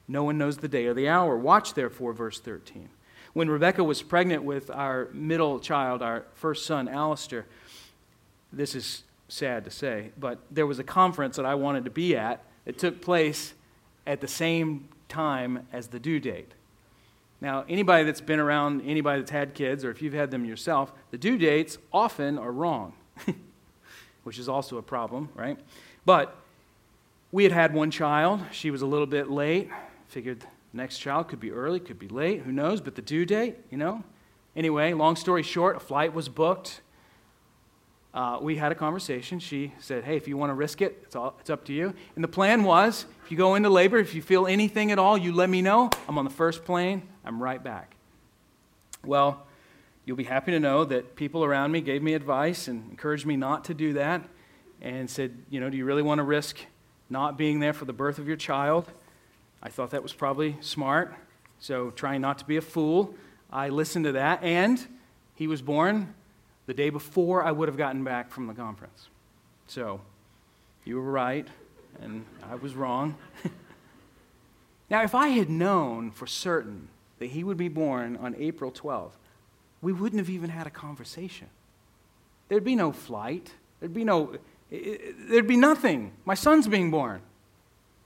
[0.07, 1.37] No one knows the day or the hour.
[1.37, 2.89] Watch, therefore, verse 13.
[3.33, 7.45] When Rebecca was pregnant with our middle child, our first son, Alistair,
[8.51, 12.15] this is sad to say, but there was a conference that I wanted to be
[12.15, 12.43] at.
[12.65, 13.53] It took place
[14.05, 16.51] at the same time as the due date.
[17.41, 20.91] Now, anybody that's been around anybody that's had kids, or if you've had them yourself,
[21.11, 22.93] the due dates often are wrong,
[24.23, 25.59] which is also a problem, right?
[26.05, 26.35] But
[27.31, 28.41] we had had one child.
[28.51, 29.69] She was a little bit late.
[30.07, 33.55] Figured Next child could be early, could be late, who knows, but the due date,
[33.71, 34.03] you know?
[34.57, 36.81] Anyway, long story short, a flight was booked.
[38.15, 39.39] Uh, we had a conversation.
[39.39, 41.93] She said, Hey, if you want to risk it, it's, all, it's up to you.
[42.15, 45.17] And the plan was if you go into labor, if you feel anything at all,
[45.17, 45.89] you let me know.
[46.07, 47.93] I'm on the first plane, I'm right back.
[49.03, 49.45] Well,
[50.05, 53.35] you'll be happy to know that people around me gave me advice and encouraged me
[53.35, 54.23] not to do that
[54.81, 56.57] and said, You know, do you really want to risk
[57.09, 58.89] not being there for the birth of your child?
[59.61, 61.13] I thought that was probably smart.
[61.59, 63.13] So, trying not to be a fool,
[63.51, 64.41] I listened to that.
[64.41, 64.85] And
[65.33, 66.13] he was born
[66.65, 69.07] the day before I would have gotten back from the conference.
[69.67, 70.01] So,
[70.83, 71.47] you were right,
[72.01, 73.15] and I was wrong.
[74.89, 79.11] now, if I had known for certain that he would be born on April 12th,
[79.81, 81.47] we wouldn't have even had a conversation.
[82.47, 83.51] There'd be no flight.
[83.79, 84.37] There'd be no,
[84.69, 86.11] there'd be nothing.
[86.25, 87.21] My son's being born.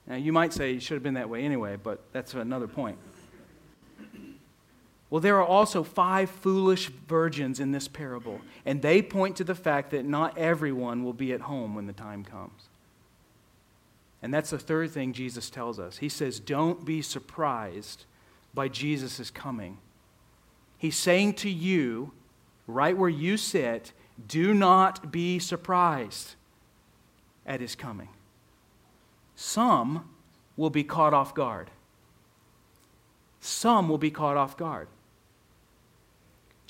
[0.07, 2.97] Now, you might say it should have been that way anyway, but that's another point.
[5.09, 9.55] Well, there are also five foolish virgins in this parable, and they point to the
[9.55, 12.69] fact that not everyone will be at home when the time comes.
[14.21, 15.97] And that's the third thing Jesus tells us.
[15.97, 18.05] He says, Don't be surprised
[18.53, 19.77] by Jesus' coming.
[20.77, 22.11] He's saying to you,
[22.67, 23.93] right where you sit,
[24.27, 26.35] do not be surprised
[27.45, 28.09] at his coming
[29.39, 30.09] some
[30.57, 31.71] will be caught off guard.
[33.39, 34.89] Some will be caught off guard.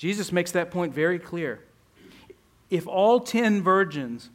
[0.00, 1.60] Jesus makes that point very clear.
[2.70, 4.30] If all 10 virgins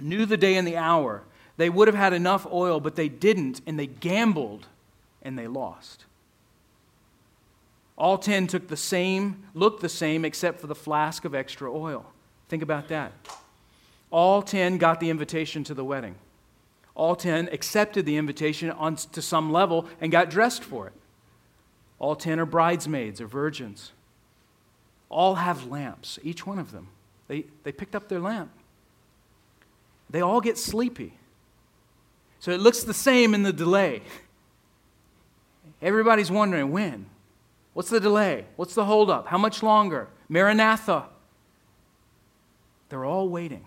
[0.00, 1.24] knew the day and the hour,
[1.58, 4.66] they would have had enough oil, but they didn't, and they gambled
[5.20, 6.06] and they lost.
[7.98, 12.06] All 10 took the same, looked the same, except for the flask of extra oil.
[12.48, 13.12] Think about that.
[14.10, 16.14] All 10 got the invitation to the wedding.
[16.94, 20.94] All 10 accepted the invitation on, to some level and got dressed for it.
[21.98, 23.92] All 10 are bridesmaids or virgins.
[25.14, 26.88] All have lamps, each one of them.
[27.28, 28.50] They, they picked up their lamp.
[30.10, 31.14] They all get sleepy.
[32.40, 34.02] So it looks the same in the delay.
[35.80, 37.06] Everybody's wondering when?
[37.74, 38.46] What's the delay?
[38.56, 39.28] What's the holdup?
[39.28, 40.08] How much longer?
[40.28, 41.04] Maranatha.
[42.88, 43.64] They're all waiting.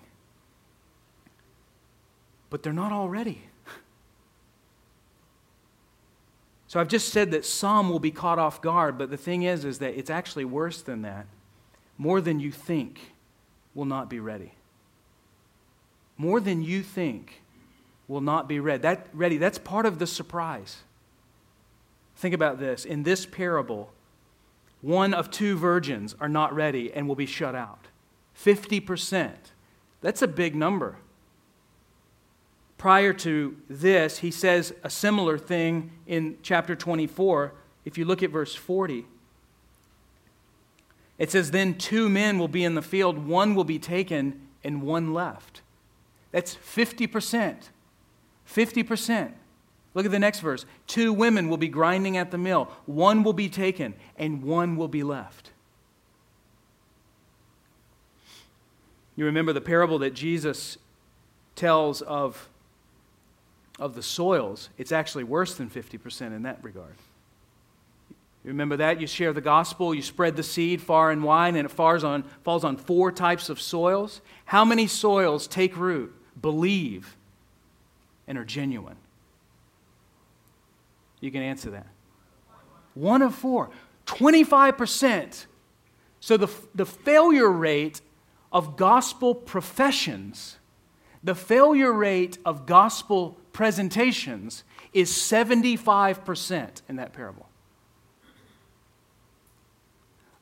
[2.49, 3.41] but they're not all ready.
[6.67, 9.63] So I've just said that some will be caught off guard, but the thing is
[9.63, 11.25] is that it's actually worse than that.
[11.97, 13.13] More than you think
[13.73, 14.53] will not be ready.
[16.17, 17.41] More than you think
[18.07, 18.81] will not be read.
[18.81, 20.77] That ready, that's part of the surprise.
[22.15, 22.86] Think about this.
[22.86, 23.91] In this parable,
[24.81, 27.88] one of two virgins are not ready and will be shut out.
[28.36, 29.33] 50%.
[30.01, 30.97] That's a big number.
[32.77, 37.53] Prior to this, he says a similar thing in chapter 24.
[37.86, 39.05] If you look at verse 40,
[41.17, 44.82] it says, Then two men will be in the field, one will be taken and
[44.82, 45.62] one left.
[46.32, 47.69] That's 50%.
[48.47, 49.32] 50%.
[49.93, 50.65] Look at the next verse.
[50.86, 54.88] Two women will be grinding at the mill, one will be taken and one will
[54.88, 55.51] be left.
[59.15, 60.77] You remember the parable that Jesus
[61.56, 62.49] tells of
[63.80, 66.95] of the soils, it's actually worse than 50% in that regard.
[68.47, 69.01] Remember that?
[69.01, 72.23] You share the gospel, you spread the seed far and wide, and it falls on,
[72.43, 74.21] falls on four types of soils.
[74.45, 77.17] How many soils take root, believe,
[78.25, 78.95] and are genuine?
[81.19, 81.88] You can answer that.
[82.93, 83.69] One of four.
[84.05, 85.45] 25%.
[86.21, 87.99] So the, the failure rate
[88.53, 90.57] of gospel professions,
[91.21, 97.49] the failure rate of gospel presentations is 75% in that parable.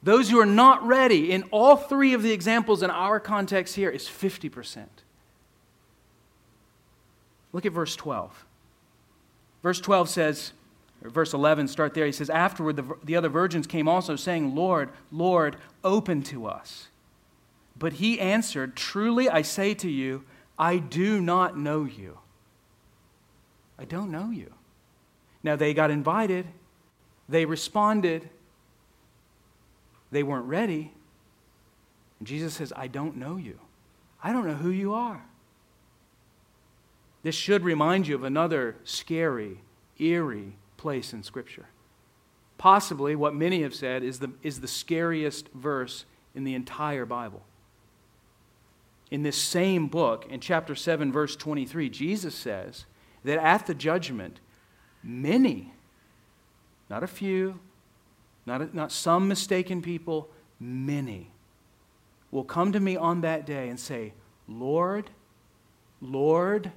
[0.06, 3.90] Those who are not ready in all three of the examples in our context here
[3.90, 4.86] is 50%.
[7.52, 8.46] Look at verse 12.
[9.64, 10.54] Verse 12 says,
[11.02, 12.06] verse 11, start there.
[12.06, 16.90] He says, Afterward, the, the other virgins came also, saying, Lord, Lord, open to us.
[17.76, 20.24] But he answered, Truly I say to you,
[20.60, 22.20] I do not know you.
[23.80, 24.54] I don't know you.
[25.42, 26.46] Now, they got invited,
[27.28, 28.30] they responded,
[30.12, 30.94] they weren't ready.
[32.20, 33.60] And Jesus says, I don't know you.
[34.24, 35.24] I don't know who you are.
[37.24, 39.62] This should remind you of another scary,
[40.00, 41.66] eerie place in Scripture.
[42.58, 47.44] Possibly what many have said is the, is the scariest verse in the entire Bible.
[49.12, 52.86] In this same book, in chapter 7, verse 23, Jesus says,
[53.24, 54.40] that at the judgment,
[55.04, 55.74] many,
[56.90, 57.60] not a few,
[58.46, 60.30] not, not some mistaken people,
[60.60, 61.32] many
[62.32, 64.14] will come to me on that day and say,
[64.48, 65.10] Lord,
[66.02, 66.72] Lord,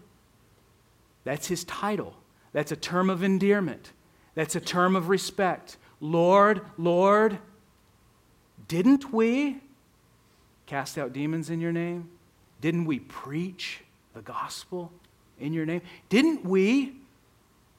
[1.25, 2.17] that's his title.
[2.53, 3.93] That's a term of endearment.
[4.35, 5.77] That's a term of respect.
[6.01, 7.39] Lord, Lord,
[8.69, 9.59] didn't we
[10.67, 12.09] cast out demons in your name?
[12.61, 13.81] Didn't we preach
[14.15, 14.93] the gospel?
[15.41, 15.83] in your name?
[16.09, 16.95] Didn't we,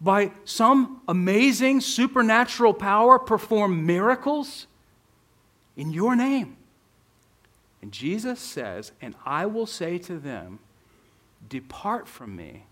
[0.02, 4.68] by some amazing supernatural power, perform miracles
[5.76, 6.58] in your name?
[7.82, 10.60] And Jesus says, And I will say to them,
[11.48, 12.66] Depart from me.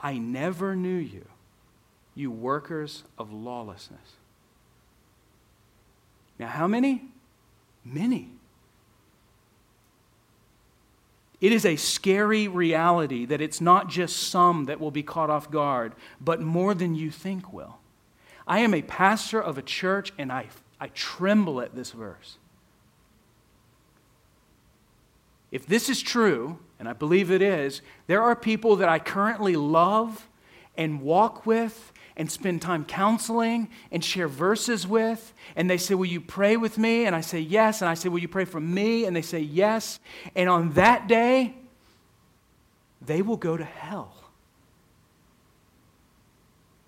[0.00, 1.26] I never knew you,
[2.14, 4.16] you workers of lawlessness.
[6.38, 7.04] Now, how many?
[7.84, 8.30] Many.
[11.40, 15.50] It is a scary reality that it's not just some that will be caught off
[15.50, 17.78] guard, but more than you think will.
[18.46, 20.46] I am a pastor of a church and I,
[20.80, 22.38] I tremble at this verse.
[25.50, 29.56] If this is true, and I believe it is, there are people that I currently
[29.56, 30.28] love
[30.76, 35.34] and walk with and spend time counseling and share verses with.
[35.54, 37.04] And they say, Will you pray with me?
[37.04, 37.82] And I say, Yes.
[37.82, 39.04] And I say, Will you pray for me?
[39.04, 40.00] And they say, Yes.
[40.34, 41.54] And on that day,
[43.02, 44.14] they will go to hell.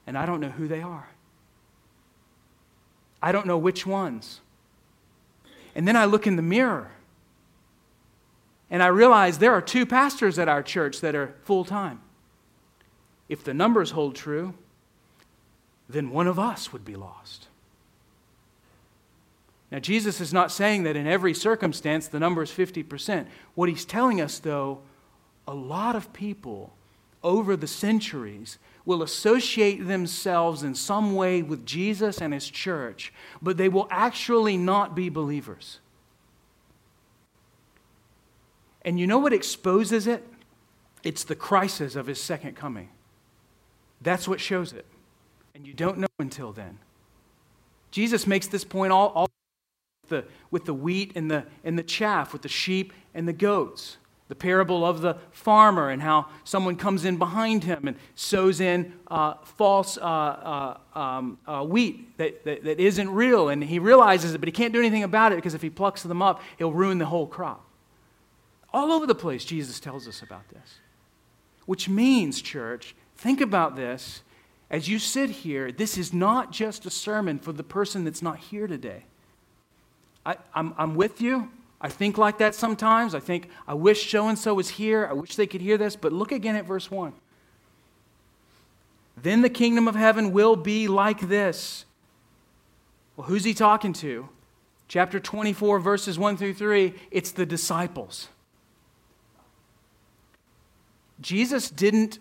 [0.06, 1.08] And I don't know who they are.
[3.20, 4.40] I don't know which ones.
[5.74, 6.92] And then I look in the mirror
[8.70, 12.00] and I realize there are two pastors at our church that are full time.
[13.28, 14.54] If the numbers hold true,
[15.88, 17.48] then one of us would be lost.
[19.70, 23.26] Now, Jesus is not saying that in every circumstance the number is 50%.
[23.54, 24.80] What he's telling us, though,
[25.46, 26.72] a lot of people
[27.22, 33.12] over the centuries will associate themselves in some way with Jesus and his church,
[33.42, 35.80] but they will actually not be believers.
[38.82, 40.26] And you know what exposes it?
[41.02, 42.88] It's the crisis of his second coming.
[44.00, 44.86] That's what shows it
[45.58, 46.78] and you don't know until then.
[47.90, 49.28] Jesus makes this point all, all
[50.08, 53.96] the, with the wheat and the, and the chaff, with the sheep and the goats.
[54.28, 58.92] The parable of the farmer and how someone comes in behind him and sows in
[59.08, 63.48] uh, false uh, uh, um, uh, wheat that, that, that isn't real.
[63.48, 66.02] And he realizes it, but he can't do anything about it because if he plucks
[66.02, 67.64] them up, he'll ruin the whole crop.
[68.72, 70.78] All over the place, Jesus tells us about this.
[71.64, 74.22] Which means, church, think about this.
[74.70, 78.38] As you sit here, this is not just a sermon for the person that's not
[78.38, 79.04] here today.
[80.26, 81.50] I, I'm, I'm with you.
[81.80, 83.14] I think like that sometimes.
[83.14, 85.06] I think, I wish so and so was here.
[85.06, 85.96] I wish they could hear this.
[85.96, 87.14] But look again at verse 1.
[89.16, 91.84] Then the kingdom of heaven will be like this.
[93.16, 94.28] Well, who's he talking to?
[94.86, 98.28] Chapter 24, verses 1 through 3, it's the disciples.
[101.20, 102.18] Jesus didn't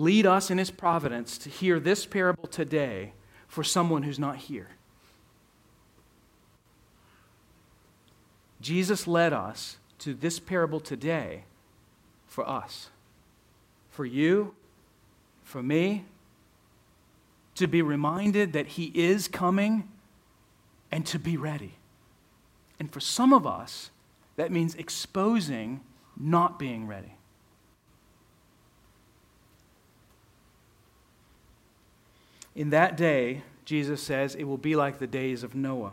[0.00, 3.12] lead us in his providence to hear this parable today
[3.46, 4.68] for someone who's not here.
[8.60, 11.44] Jesus led us to this parable today
[12.26, 12.90] for us,
[13.90, 14.54] for you,
[15.42, 16.04] for me,
[17.54, 19.88] to be reminded that He is coming
[20.90, 21.74] and to be ready.
[22.78, 23.90] And for some of us,
[24.36, 25.80] that means exposing
[26.16, 27.16] not being ready.
[32.54, 35.92] In that day, Jesus says, it will be like the days of Noah.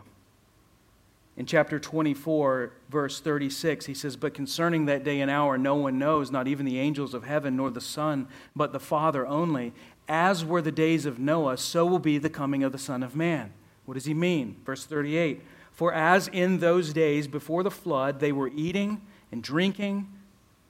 [1.36, 5.96] In chapter 24, verse 36, he says, But concerning that day and hour, no one
[5.96, 9.72] knows, not even the angels of heaven, nor the Son, but the Father only.
[10.08, 13.14] As were the days of Noah, so will be the coming of the Son of
[13.14, 13.52] Man.
[13.84, 14.56] What does he mean?
[14.66, 15.40] Verse 38
[15.70, 19.00] For as in those days before the flood, they were eating
[19.30, 20.08] and drinking,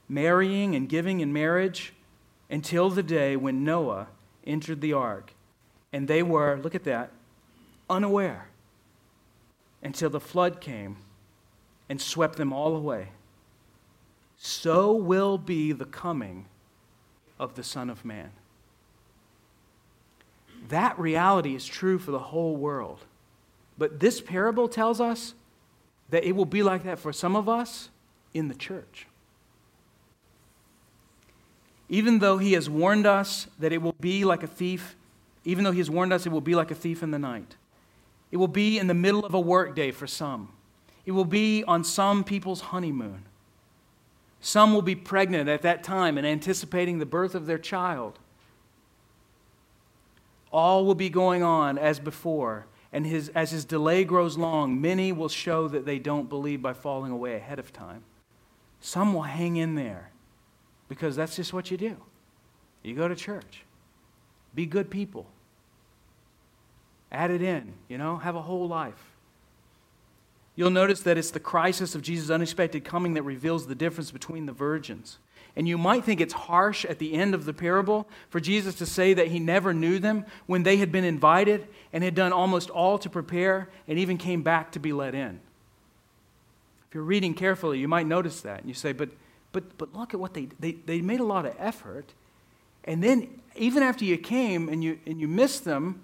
[0.06, 1.94] marrying and giving in marriage,
[2.50, 4.08] until the day when Noah
[4.46, 5.32] entered the ark.
[5.92, 7.10] And they were, look at that,
[7.88, 8.48] unaware
[9.82, 10.96] until the flood came
[11.88, 13.08] and swept them all away.
[14.36, 16.46] So will be the coming
[17.38, 18.30] of the Son of Man.
[20.68, 23.00] That reality is true for the whole world.
[23.78, 25.34] But this parable tells us
[26.10, 27.90] that it will be like that for some of us
[28.34, 29.06] in the church.
[31.88, 34.94] Even though he has warned us that it will be like a thief,
[35.48, 37.56] even though he has warned us it will be like a thief in the night,
[38.30, 40.50] it will be in the middle of a workday for some.
[41.06, 43.24] It will be on some people's honeymoon.
[44.42, 48.18] Some will be pregnant at that time and anticipating the birth of their child.
[50.52, 52.66] All will be going on as before.
[52.92, 56.74] And his, as his delay grows long, many will show that they don't believe by
[56.74, 58.04] falling away ahead of time.
[58.82, 60.10] Some will hang in there
[60.90, 61.96] because that's just what you do.
[62.82, 63.64] You go to church,
[64.54, 65.26] be good people.
[67.10, 69.02] Add it in, you know, have a whole life.
[70.56, 74.46] You'll notice that it's the crisis of Jesus' unexpected coming that reveals the difference between
[74.46, 75.18] the virgins.
[75.54, 78.86] And you might think it's harsh at the end of the parable for Jesus to
[78.86, 82.70] say that he never knew them when they had been invited and had done almost
[82.70, 85.40] all to prepare and even came back to be let in.
[86.88, 88.60] If you're reading carefully, you might notice that.
[88.60, 89.10] And you say, but,
[89.52, 92.06] but, but look at what they, they, they made a lot of effort.
[92.84, 96.00] And then, even after you came and you, and you missed them,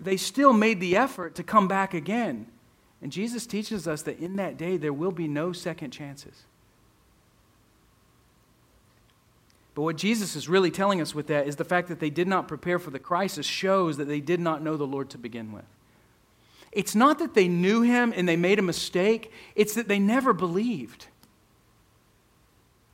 [0.00, 2.46] they still made the effort to come back again.
[3.00, 6.44] And Jesus teaches us that in that day there will be no second chances.
[9.74, 12.26] But what Jesus is really telling us with that is the fact that they did
[12.26, 15.52] not prepare for the crisis shows that they did not know the Lord to begin
[15.52, 15.66] with.
[16.72, 20.32] It's not that they knew him and they made a mistake, it's that they never
[20.32, 21.06] believed.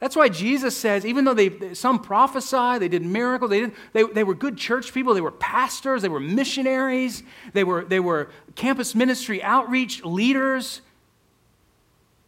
[0.04, 4.02] That's why Jesus says, even though they, some prophesy, they did miracles, they, did, they,
[4.02, 7.22] they were good church people, they were pastors, they were missionaries,
[7.54, 10.82] they were, they were campus ministry outreach leaders,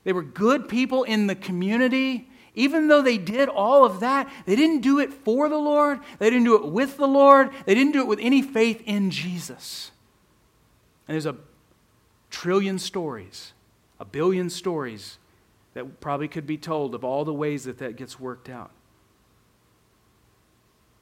[0.04, 2.30] they were good people in the community.
[2.54, 6.30] Even though they did all of that, they didn't do it for the Lord, they
[6.30, 9.90] didn't do it with the Lord, they didn't do it with any faith in Jesus.
[11.06, 11.36] And there's a
[12.30, 13.52] trillion stories,
[14.00, 15.18] a billion stories
[15.76, 18.70] that probably could be told of all the ways that that gets worked out.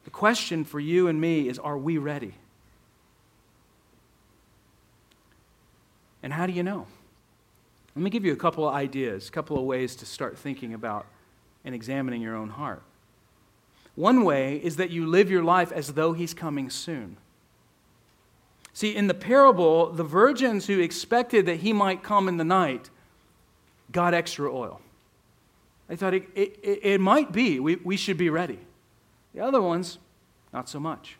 [0.03, 2.35] The question for you and me is are we ready?
[6.25, 6.89] And how do you know?
[7.95, 10.75] Let me give you a couple of ideas, a couple of ways to start thinking
[10.75, 11.07] about
[11.64, 12.83] and examining your own heart.
[13.95, 17.16] One way is that you live your life as though he's coming soon.
[18.72, 22.91] See, in the parable, the virgins who expected that he might come in the night
[23.95, 24.82] got extra oil.
[25.88, 28.59] They thought it, it, it might be, we, we should be ready.
[29.32, 29.99] The other ones,
[30.53, 31.16] not so much.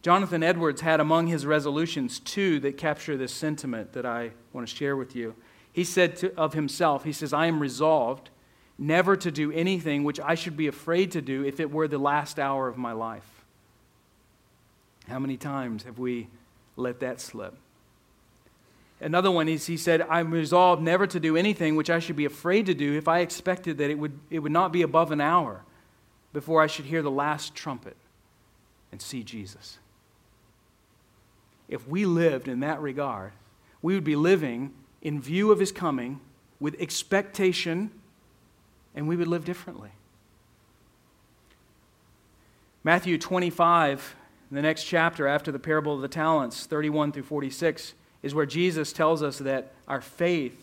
[0.00, 4.74] Jonathan Edwards had among his resolutions two that capture this sentiment that I want to
[4.74, 5.34] share with you.
[5.72, 8.30] He said to, of himself, He says, I am resolved
[8.78, 11.98] never to do anything which I should be afraid to do if it were the
[11.98, 13.44] last hour of my life.
[15.08, 16.28] How many times have we
[16.76, 17.56] let that slip?
[19.04, 22.24] Another one is he said, I'm resolved never to do anything which I should be
[22.24, 25.20] afraid to do if I expected that it would, it would not be above an
[25.20, 25.62] hour
[26.32, 27.98] before I should hear the last trumpet
[28.90, 29.78] and see Jesus.
[31.68, 33.32] If we lived in that regard,
[33.82, 36.20] we would be living in view of his coming
[36.58, 37.90] with expectation,
[38.94, 39.90] and we would live differently.
[42.82, 44.16] Matthew 25,
[44.50, 47.92] the next chapter after the parable of the talents, 31 through 46
[48.24, 50.58] is where Jesus tells us that our faith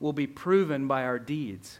[0.00, 1.78] will be proven by our deeds.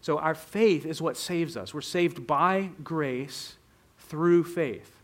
[0.00, 1.74] So, our faith is what saves us.
[1.74, 3.56] We're saved by grace
[3.98, 5.02] through faith,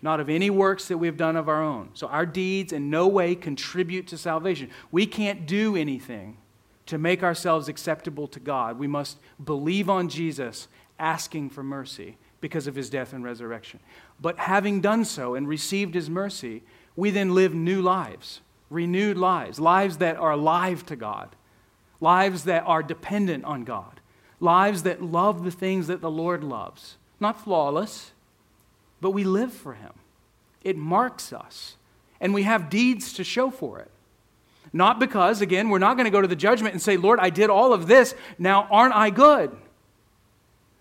[0.00, 1.90] not of any works that we've done of our own.
[1.92, 4.70] So, our deeds in no way contribute to salvation.
[4.90, 6.38] We can't do anything
[6.86, 8.78] to make ourselves acceptable to God.
[8.78, 13.80] We must believe on Jesus, asking for mercy because of his death and resurrection.
[14.20, 16.62] But having done so and received his mercy,
[16.96, 18.40] we then live new lives,
[18.70, 21.36] renewed lives, lives that are alive to God,
[22.00, 24.00] lives that are dependent on God,
[24.40, 26.96] lives that love the things that the Lord loves.
[27.20, 28.12] Not flawless,
[29.00, 29.92] but we live for Him.
[30.64, 31.76] It marks us,
[32.20, 33.90] and we have deeds to show for it.
[34.72, 37.30] Not because, again, we're not going to go to the judgment and say, Lord, I
[37.30, 39.56] did all of this, now aren't I good?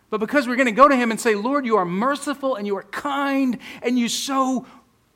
[0.10, 2.66] But because we're going to go to Him and say, Lord, you are merciful and
[2.66, 4.66] you are kind and you so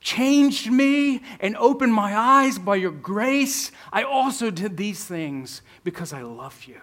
[0.02, 3.72] changed me and opened my eyes by your grace.
[3.92, 6.82] I also did these things because I love you.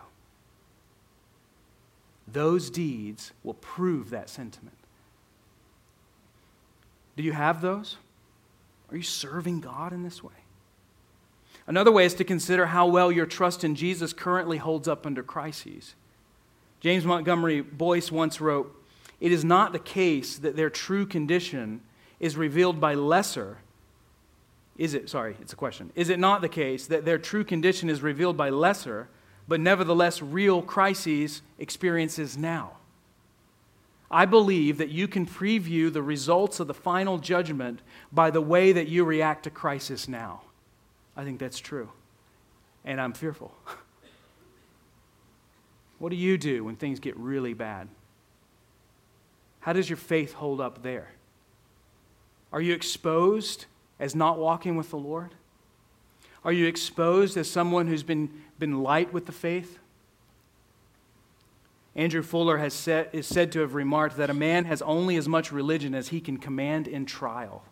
[2.28, 4.76] Those deeds will prove that sentiment.
[7.16, 7.96] Do you have those?
[8.90, 10.32] Are you serving God in this way?
[11.66, 15.22] Another way is to consider how well your trust in Jesus currently holds up under
[15.22, 15.94] crises.
[16.80, 18.72] James Montgomery Boice once wrote
[19.20, 21.80] It is not the case that their true condition
[22.20, 23.58] is revealed by lesser,
[24.76, 25.90] is it, sorry, it's a question.
[25.94, 29.08] Is it not the case that their true condition is revealed by lesser,
[29.48, 32.72] but nevertheless real crises experiences now?
[34.10, 37.80] I believe that you can preview the results of the final judgment
[38.12, 40.42] by the way that you react to crisis now.
[41.16, 41.90] I think that's true.
[42.84, 43.52] And I'm fearful.
[45.98, 47.88] what do you do when things get really bad?
[49.60, 51.08] How does your faith hold up there?
[52.52, 53.66] Are you exposed
[53.98, 55.34] as not walking with the Lord?
[56.44, 59.78] Are you exposed as someone who's been, been light with the faith?
[61.96, 65.26] Andrew Fuller has said, is said to have remarked that a man has only as
[65.26, 67.64] much religion as he can command in trial.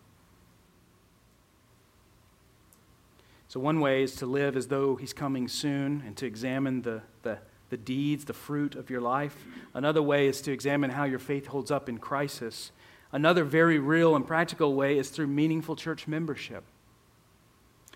[3.48, 7.02] So, one way is to live as though he's coming soon and to examine the,
[7.22, 9.36] the, the deeds, the fruit of your life.
[9.74, 12.72] Another way is to examine how your faith holds up in crisis
[13.14, 16.64] Another very real and practical way is through meaningful church membership.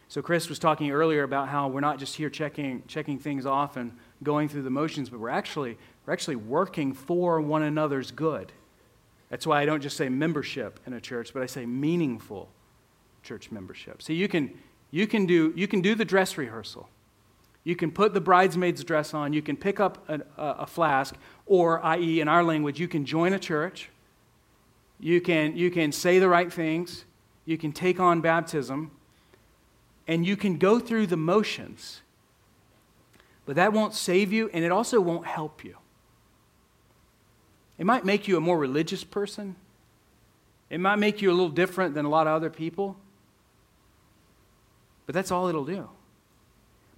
[0.07, 3.77] So, Chris was talking earlier about how we're not just here checking, checking things off
[3.77, 3.91] and
[4.23, 8.53] going through the motions, but we're actually, we're actually working for one another's good.
[9.29, 12.49] That's why I don't just say membership in a church, but I say meaningful
[13.25, 14.03] church membership.
[14.03, 14.57] See, you can,
[14.93, 16.89] you can, do, you can do the dress rehearsal.
[17.65, 19.33] You can put the bridesmaid's dress on.
[19.33, 23.05] You can pick up a, a, a flask, or, i.e., in our language, you can
[23.05, 23.91] join a church
[25.01, 27.05] you can, you can say the right things.
[27.45, 28.91] You can take on baptism.
[30.07, 32.03] And you can go through the motions.
[33.47, 35.77] But that won't save you, and it also won't help you.
[37.79, 39.57] It might make you a more religious person.
[40.69, 42.97] It might make you a little different than a lot of other people.
[45.07, 45.89] But that's all it'll do.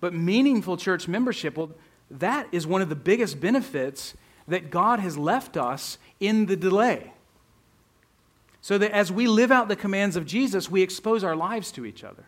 [0.01, 1.70] But meaningful church membership, well,
[2.11, 4.14] that is one of the biggest benefits
[4.48, 7.12] that God has left us in the delay.
[8.62, 11.86] So that as we live out the commands of Jesus, we expose our lives to
[11.86, 12.24] each other.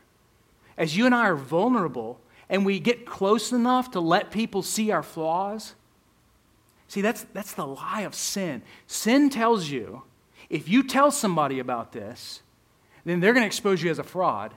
[0.78, 4.90] As you and I are vulnerable and we get close enough to let people see
[4.90, 5.74] our flaws,
[6.88, 8.62] see, that's, that's the lie of sin.
[8.86, 10.02] Sin tells you
[10.48, 12.42] if you tell somebody about this,
[13.04, 14.54] then they're going to expose you as a fraud.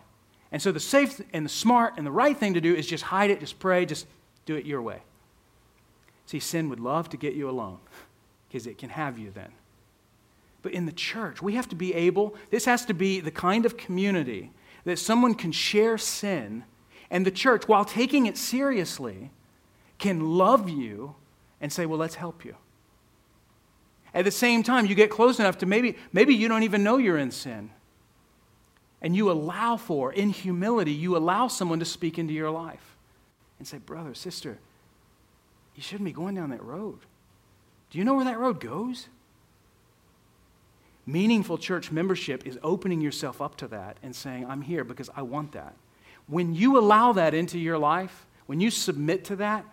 [0.52, 3.06] And so the safe and the smart and the right thing to do is just
[3.06, 4.06] hide it, just pray, just
[4.46, 5.02] do it your way.
[6.26, 7.80] See, sin would love to get you alone
[8.48, 9.52] because it can have you then.
[10.66, 13.68] But in the church, we have to be able, this has to be the kind
[13.68, 14.52] of community
[14.84, 16.64] that someone can share sin,
[17.12, 19.30] and the church, while taking it seriously,
[20.00, 21.14] can love you
[21.62, 22.56] and say, Well, let's help you.
[24.12, 26.98] At the same time, you get close enough to maybe, maybe you don't even know
[26.98, 27.70] you're in sin.
[29.04, 32.98] And you allow for, in humility, you allow someone to speak into your life.
[33.60, 34.58] and say, Brother, sister,
[35.76, 37.02] you shouldn't be going down that road.
[37.92, 39.10] Do you know where that road goes?
[41.08, 45.22] Meaningful church membership is opening yourself up to that and saying, I'm here because I
[45.22, 45.76] want that.
[46.28, 49.66] When you allow that into your life, when you submit to that,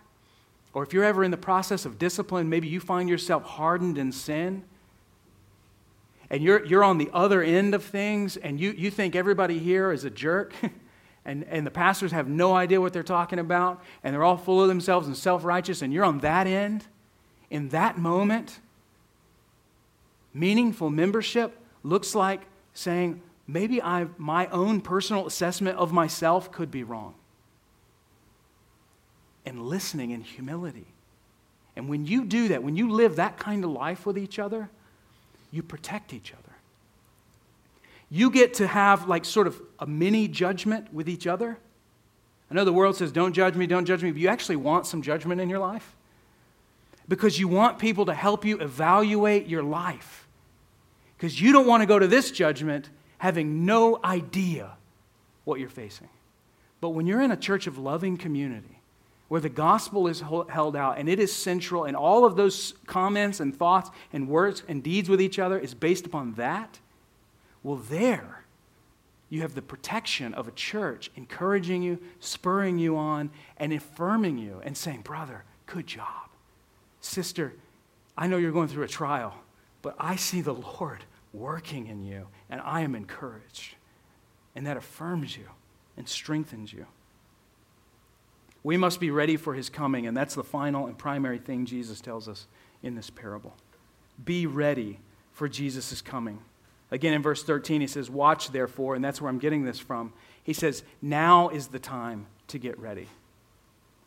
[0.73, 4.11] or if you're ever in the process of discipline, maybe you find yourself hardened in
[4.11, 4.63] sin,
[6.29, 9.91] and you're, you're on the other end of things, and you, you think everybody here
[9.91, 10.53] is a jerk,
[11.25, 14.61] and, and the pastors have no idea what they're talking about, and they're all full
[14.61, 16.85] of themselves and self righteous, and you're on that end,
[17.49, 18.59] in that moment,
[20.33, 22.41] meaningful membership looks like
[22.73, 27.13] saying, maybe I, my own personal assessment of myself could be wrong.
[29.45, 30.87] And listening in humility.
[31.75, 34.69] And when you do that, when you live that kind of life with each other,
[35.51, 36.41] you protect each other.
[38.09, 41.57] You get to have like sort of a mini judgment with each other.
[42.49, 44.85] I know the world says, don't judge me, don't judge me, but you actually want
[44.85, 45.95] some judgment in your life
[47.07, 50.22] because you want people to help you evaluate your life.
[51.23, 54.71] Because you don't want to go to this judgment having no idea
[55.45, 56.09] what you're facing.
[56.81, 58.81] But when you're in a church of loving community,
[59.29, 63.39] where the gospel is held out and it is central, and all of those comments
[63.39, 66.81] and thoughts and words and deeds with each other is based upon that,
[67.63, 68.43] well, there
[69.29, 74.59] you have the protection of a church encouraging you, spurring you on, and affirming you
[74.65, 76.27] and saying, Brother, good job.
[76.99, 77.53] Sister,
[78.17, 79.33] I know you're going through a trial,
[79.81, 83.75] but I see the Lord working in you, and I am encouraged.
[84.55, 85.45] And that affirms you
[85.97, 86.85] and strengthens you.
[88.63, 91.99] We must be ready for his coming, and that's the final and primary thing Jesus
[91.99, 92.47] tells us
[92.81, 93.55] in this parable.
[94.23, 94.99] Be ready
[95.31, 96.39] for Jesus' coming.
[96.91, 100.13] Again, in verse 13, he says, Watch therefore, and that's where I'm getting this from.
[100.43, 103.07] He says, Now is the time to get ready.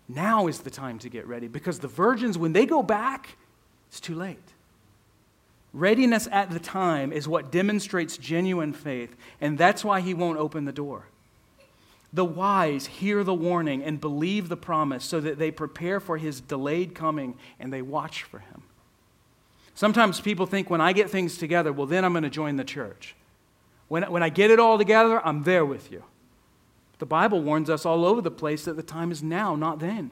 [0.09, 3.37] Now is the time to get ready because the virgins, when they go back,
[3.89, 4.39] it's too late.
[5.77, 10.64] Readiness at the time is what demonstrates genuine faith, and that's why he won't open
[10.64, 11.05] the door.
[12.14, 16.41] The wise hear the warning and believe the promise so that they prepare for his
[16.41, 18.62] delayed coming and they watch for him.
[19.74, 22.64] Sometimes people think when I get things together, well, then I'm going to join the
[22.64, 23.14] church.
[23.89, 26.05] When, when I get it all together, I'm there with you.
[27.01, 30.11] The Bible warns us all over the place that the time is now, not then.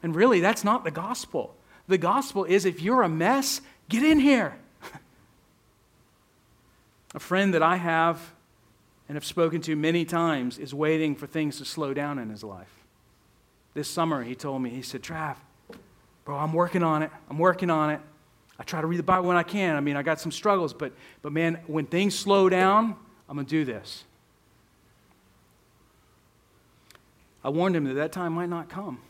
[0.00, 1.56] And really, that's not the gospel.
[1.88, 4.56] The gospel is if you're a mess, get in here.
[7.14, 8.34] a friend that I have
[9.08, 12.44] and have spoken to many times is waiting for things to slow down in his
[12.44, 12.72] life.
[13.74, 15.36] This summer, he told me, he said, Trav,
[16.24, 17.10] bro, I'm working on it.
[17.30, 18.00] I'm working on it.
[18.58, 19.76] I try to read the Bible when I can.
[19.76, 22.96] I mean, I got some struggles, but, but man, when things slow down,
[23.28, 24.04] I'm going to do this.
[27.44, 29.00] I warned him that that time might not come.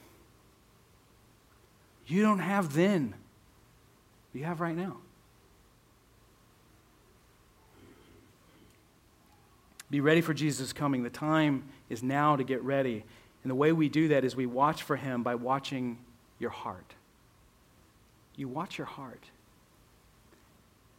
[2.07, 3.15] You don't have then,
[4.39, 4.97] you have right now.
[9.91, 11.03] Be ready for Jesus' coming.
[11.03, 13.05] The time is now to get ready.
[13.43, 15.99] And the way we do that is we watch for him by watching
[16.39, 16.95] your heart.
[18.37, 19.25] You watch your heart.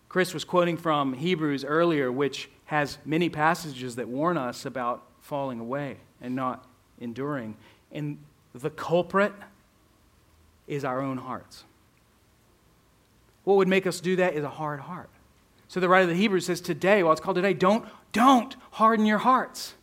[0.09, 5.59] Chris was quoting from Hebrews earlier, which has many passages that warn us about falling
[5.59, 6.65] away and not
[6.99, 7.55] enduring.
[7.91, 8.17] And
[8.53, 9.33] the culprit
[10.67, 11.63] is our own hearts.
[13.49, 15.09] What would make us do that is a hard heart.
[15.69, 19.07] So the writer of the Hebrews says today, well, it's called today, don't, don't harden
[19.07, 19.73] your hearts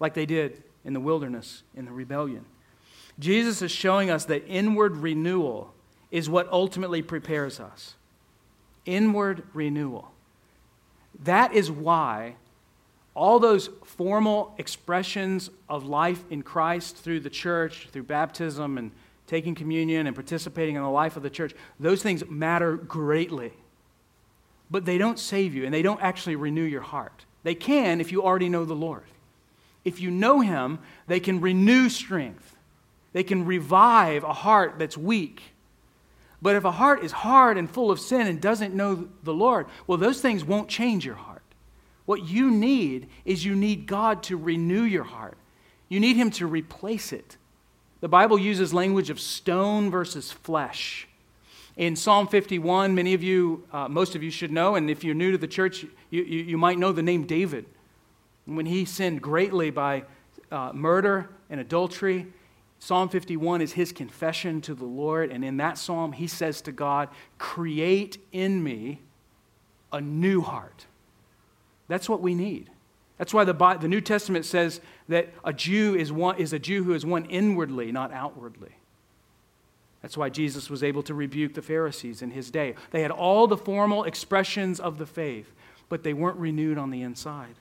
[0.00, 2.44] like they did in the wilderness, in the rebellion.
[3.18, 5.72] Jesus is showing us that inward renewal
[6.10, 7.94] is what ultimately prepares us.
[8.84, 10.12] Inward renewal.
[11.24, 12.34] That is why
[13.14, 18.90] all those formal expressions of life in Christ through the church, through baptism and
[19.28, 23.52] taking communion and participating in the life of the church, those things matter greatly
[24.70, 27.24] but they don't save you and they don't actually renew your heart.
[27.42, 29.04] They can if you already know the Lord.
[29.84, 32.56] If you know Him, they can renew strength,
[33.12, 35.42] they can revive a heart that's weak.
[36.40, 39.66] But if a heart is hard and full of sin and doesn't know the Lord,
[39.86, 41.42] well, those things won't change your heart.
[42.06, 45.36] What you need is you need God to renew your heart.
[45.88, 47.37] You need Him to replace it.
[48.00, 51.08] The Bible uses language of stone versus flesh.
[51.76, 55.14] In Psalm 51, many of you, uh, most of you should know, and if you're
[55.14, 57.66] new to the church, you, you, you might know the name David.
[58.46, 60.04] When he sinned greatly by
[60.50, 62.26] uh, murder and adultery,
[62.80, 65.30] Psalm 51 is his confession to the Lord.
[65.30, 69.00] And in that psalm, he says to God, Create in me
[69.92, 70.86] a new heart.
[71.88, 72.70] That's what we need.
[73.18, 76.84] That's why the, the New Testament says that a Jew is, one, is a Jew
[76.84, 78.76] who is one inwardly, not outwardly.
[80.02, 82.74] That's why Jesus was able to rebuke the Pharisees in his day.
[82.92, 85.52] They had all the formal expressions of the faith,
[85.88, 87.56] but they weren't renewed on the inside.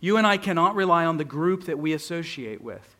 [0.00, 2.96] You and I cannot rely on the group that we associate with.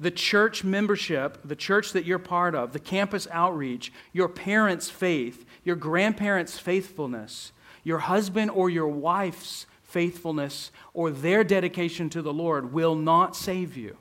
[0.00, 5.46] The church membership, the church that you're part of, the campus outreach, your parents' faith,
[5.64, 7.52] your grandparents' faithfulness,
[7.84, 13.76] your husband or your wife's faithfulness or their dedication to the Lord will not save
[13.76, 13.96] you.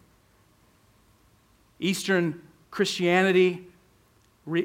[1.79, 2.41] Eastern
[2.71, 3.67] Christianity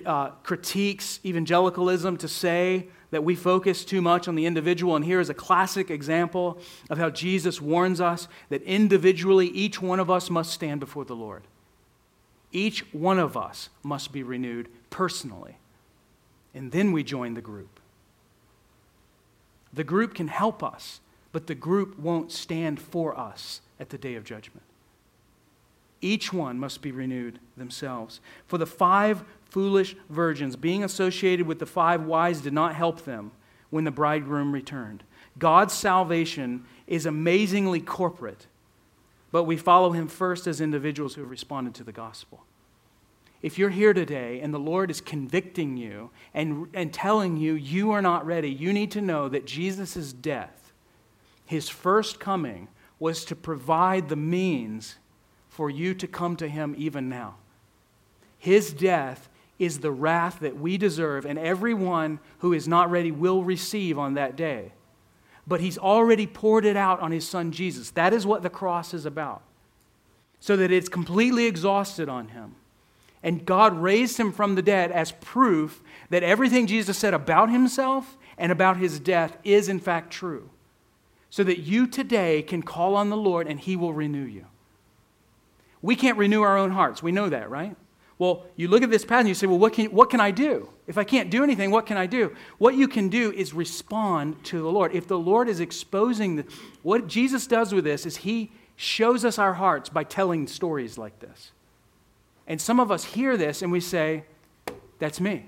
[0.07, 4.97] uh, critiques evangelicalism to say that we focus too much on the individual.
[4.97, 6.59] And here is a classic example
[6.89, 11.15] of how Jesus warns us that individually each one of us must stand before the
[11.15, 11.43] Lord.
[12.53, 15.59] Each one of us must be renewed personally.
[16.55, 17.81] And then we join the group.
[19.75, 21.01] The group can help us
[21.39, 24.65] but the group won't stand for us at the day of judgment.
[26.01, 28.21] Each one must be renewed themselves.
[28.49, 33.31] For the five foolish virgins, being associated with the five wise did not help them
[33.71, 35.05] when the bridegroom returned.
[35.39, 38.49] God's salvation is amazingly corporate,
[39.31, 42.43] but we follow him first as individuals who have responded to the gospel.
[43.43, 47.93] If you're here today and the Lord is convicting you and, and telling you you
[47.93, 50.68] are not ready, you need to know that Jesus' death
[51.49, 52.69] his first coming
[52.99, 54.97] was to provide the means
[55.49, 57.37] for you to come to him even now.
[58.37, 63.45] His death is the wrath that we deserve, and everyone who is not ready will
[63.45, 64.73] receive on that day.
[65.47, 67.93] But he's already poured it out on his son Jesus.
[67.93, 69.41] That is what the cross is about.
[70.41, 72.57] So that it's completely exhausted on him.
[73.23, 78.19] And God raised him from the dead as proof that everything Jesus said about himself
[78.37, 80.51] and about his death is in fact true
[81.31, 84.47] so that you today can call on the Lord and He will renew you.
[85.83, 87.03] We can't renew our own hearts.
[87.03, 87.77] We know that, right?
[88.19, 90.33] Well, you look at this passage and you say, well, what can, what can I
[90.33, 90.69] do?
[90.89, 92.35] If I can't do anything, what can I do?
[92.59, 94.93] What you can do is respond to the Lord.
[94.93, 96.45] If the Lord is exposing the,
[96.83, 101.21] what Jesus does with this is He shows us our hearts by telling stories like
[101.21, 101.53] this.
[102.47, 104.25] And some of us hear this and we say,
[104.99, 105.47] that's me.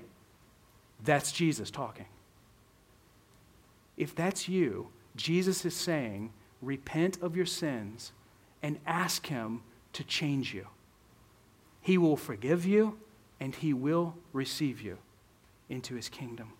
[1.03, 2.05] That's Jesus talking.
[3.97, 6.31] If that's you, Jesus is saying,
[6.61, 8.11] repent of your sins
[8.63, 9.61] and ask Him
[9.93, 10.67] to change you.
[11.81, 12.97] He will forgive you
[13.39, 14.97] and He will receive you
[15.69, 16.53] into His kingdom.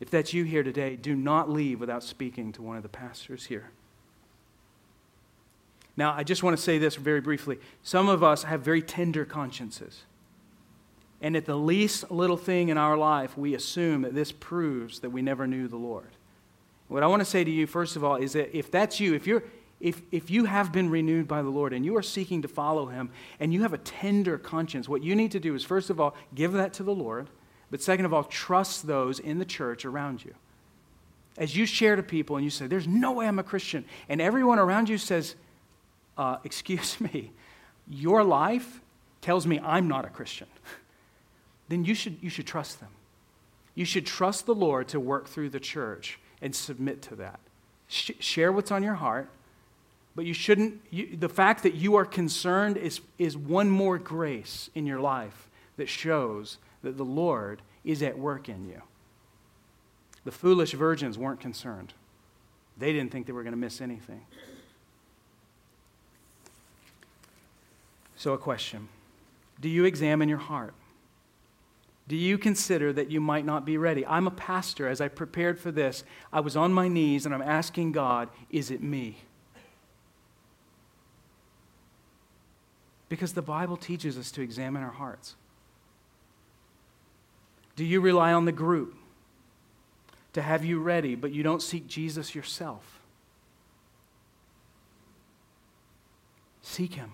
[0.00, 3.46] If that's you here today, do not leave without speaking to one of the pastors
[3.46, 3.70] here.
[5.96, 7.58] Now, I just want to say this very briefly.
[7.82, 10.04] Some of us have very tender consciences.
[11.20, 15.10] And at the least little thing in our life, we assume that this proves that
[15.10, 16.12] we never knew the Lord.
[16.88, 19.14] What I want to say to you, first of all, is that if that's you,
[19.14, 19.44] if, you're,
[19.78, 22.86] if, if you have been renewed by the Lord and you are seeking to follow
[22.86, 26.00] Him and you have a tender conscience, what you need to do is, first of
[26.00, 27.28] all, give that to the Lord,
[27.70, 30.34] but second of all, trust those in the church around you.
[31.36, 34.20] As you share to people and you say, There's no way I'm a Christian, and
[34.20, 35.36] everyone around you says,
[36.16, 37.32] uh, Excuse me,
[37.88, 38.80] your life
[39.20, 40.48] tells me I'm not a Christian,
[41.68, 42.88] then you should, you should trust them.
[43.74, 47.40] You should trust the Lord to work through the church and submit to that.
[47.88, 49.28] Sh- share what's on your heart,
[50.14, 54.70] but you shouldn't, you, the fact that you are concerned is, is one more grace
[54.74, 58.82] in your life that shows that the Lord is at work in you.
[60.24, 61.94] The foolish virgins weren't concerned,
[62.76, 64.22] they didn't think they were going to miss anything.
[68.16, 68.88] So, a question
[69.60, 70.74] Do you examine your heart?
[72.08, 74.04] Do you consider that you might not be ready?
[74.06, 74.88] I'm a pastor.
[74.88, 78.70] As I prepared for this, I was on my knees and I'm asking God, is
[78.70, 79.18] it me?
[83.10, 85.36] Because the Bible teaches us to examine our hearts.
[87.76, 88.96] Do you rely on the group
[90.32, 93.00] to have you ready, but you don't seek Jesus yourself?
[96.62, 97.12] Seek Him.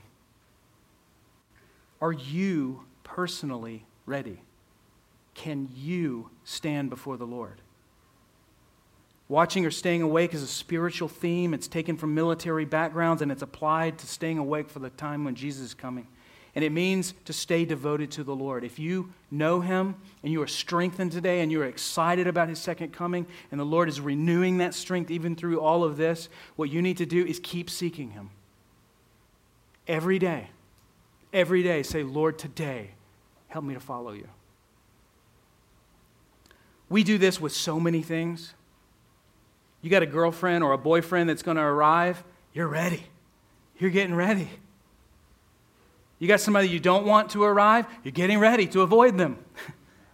[2.01, 4.41] Are you personally ready?
[5.35, 7.61] Can you stand before the Lord?
[9.29, 11.55] Watching or staying awake is a spiritual theme.
[11.55, 15.35] It's taken from military backgrounds and it's applied to staying awake for the time when
[15.35, 16.07] Jesus is coming.
[16.55, 18.63] And it means to stay devoted to the Lord.
[18.63, 22.61] If you know Him and you are strengthened today and you are excited about His
[22.61, 26.71] second coming and the Lord is renewing that strength even through all of this, what
[26.71, 28.31] you need to do is keep seeking Him.
[29.89, 30.51] Every day.
[31.33, 32.91] Every day, say, Lord, today,
[33.49, 34.29] help me to follow you.
[36.89, 38.55] We do this with so many things.
[39.83, 43.05] You got a girlfriend or a boyfriend that's going to arrive, you're ready.
[43.79, 44.49] You're getting ready.
[46.19, 49.39] You got somebody you don't want to arrive, you're getting ready to avoid them.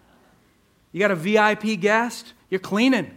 [0.93, 3.17] you got a VIP guest, you're cleaning.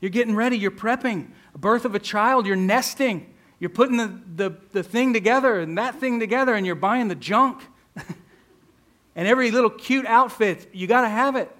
[0.00, 1.30] You're getting ready, you're prepping.
[1.54, 3.32] A birth of a child, you're nesting.
[3.58, 7.14] You're putting the, the, the thing together and that thing together, and you're buying the
[7.14, 7.62] junk.
[9.16, 11.54] and every little cute outfit, you got to have it.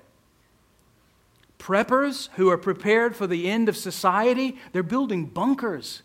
[1.67, 6.03] Preppers who are prepared for the end of society, they're building bunkers.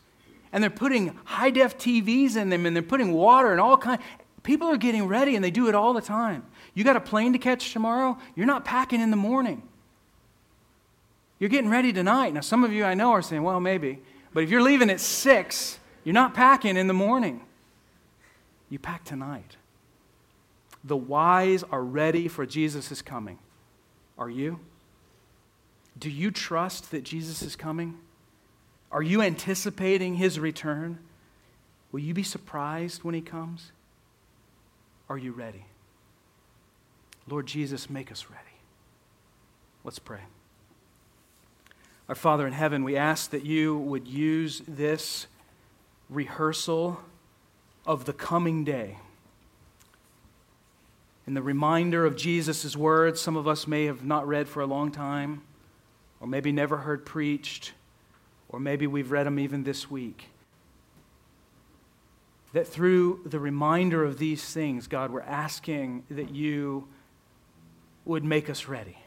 [0.52, 4.02] And they're putting high def TVs in them and they're putting water and all kinds.
[4.42, 6.44] People are getting ready and they do it all the time.
[6.74, 8.18] You got a plane to catch tomorrow?
[8.36, 9.62] You're not packing in the morning.
[11.38, 12.34] You're getting ready tonight.
[12.34, 14.02] Now, some of you I know are saying, well, maybe.
[14.34, 17.40] But if you're leaving at 6, you're not packing in the morning.
[18.68, 19.58] You pack tonight.
[20.84, 23.38] The wise are ready for Jesus' coming.
[24.18, 24.60] Are you?
[25.98, 27.98] Do you trust that Jesus is coming?
[28.92, 31.00] Are you anticipating his return?
[31.92, 33.72] Will you be surprised when he comes?
[35.10, 35.66] Are you ready?
[37.28, 38.42] Lord Jesus, make us ready.
[39.84, 40.22] Let's pray.
[42.10, 45.28] Our Father in heaven, we ask that you would use this
[46.10, 47.00] rehearsal
[47.86, 48.98] of the coming day.
[51.26, 54.66] And the reminder of Jesus' words, some of us may have not read for a
[54.66, 55.44] long time,
[56.22, 57.74] or maybe never heard preached,
[58.48, 60.30] or maybe we've read them even this week.
[62.54, 66.88] That through the reminder of these things, God, we're asking that you
[68.06, 68.98] would make us ready.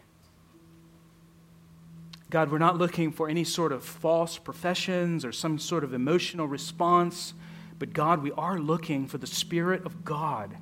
[2.31, 6.49] God, we're not looking for any sort of false professions or some sort of emotional
[6.49, 7.33] response,
[7.79, 10.57] but God, we are looking for the Spirit of God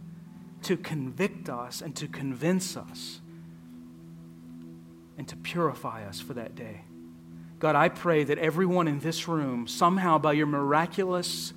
[0.65, 3.22] to convict us and to convince us
[5.19, 6.83] and to purify us for that day.
[7.59, 11.53] God, I pray that everyone in this room, somehow by your miraculous,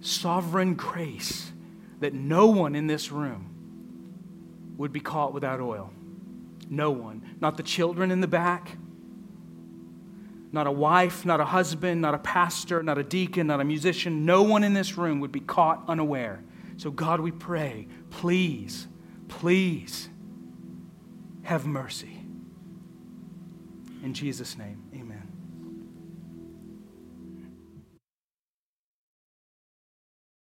[0.00, 1.52] sovereign grace,
[2.00, 5.92] that no one in this room would be caught without oil.
[6.68, 7.36] No one.
[7.40, 8.76] Not the children in the back
[10.50, 14.24] not a wife, not a husband, not a pastor, not a deacon, not a musician.
[14.24, 16.42] No one in this room would be caught unaware.
[16.78, 18.86] So, God, we pray, please,
[19.28, 20.08] please
[21.42, 22.17] have mercy.
[24.08, 24.87] In Jesus' name.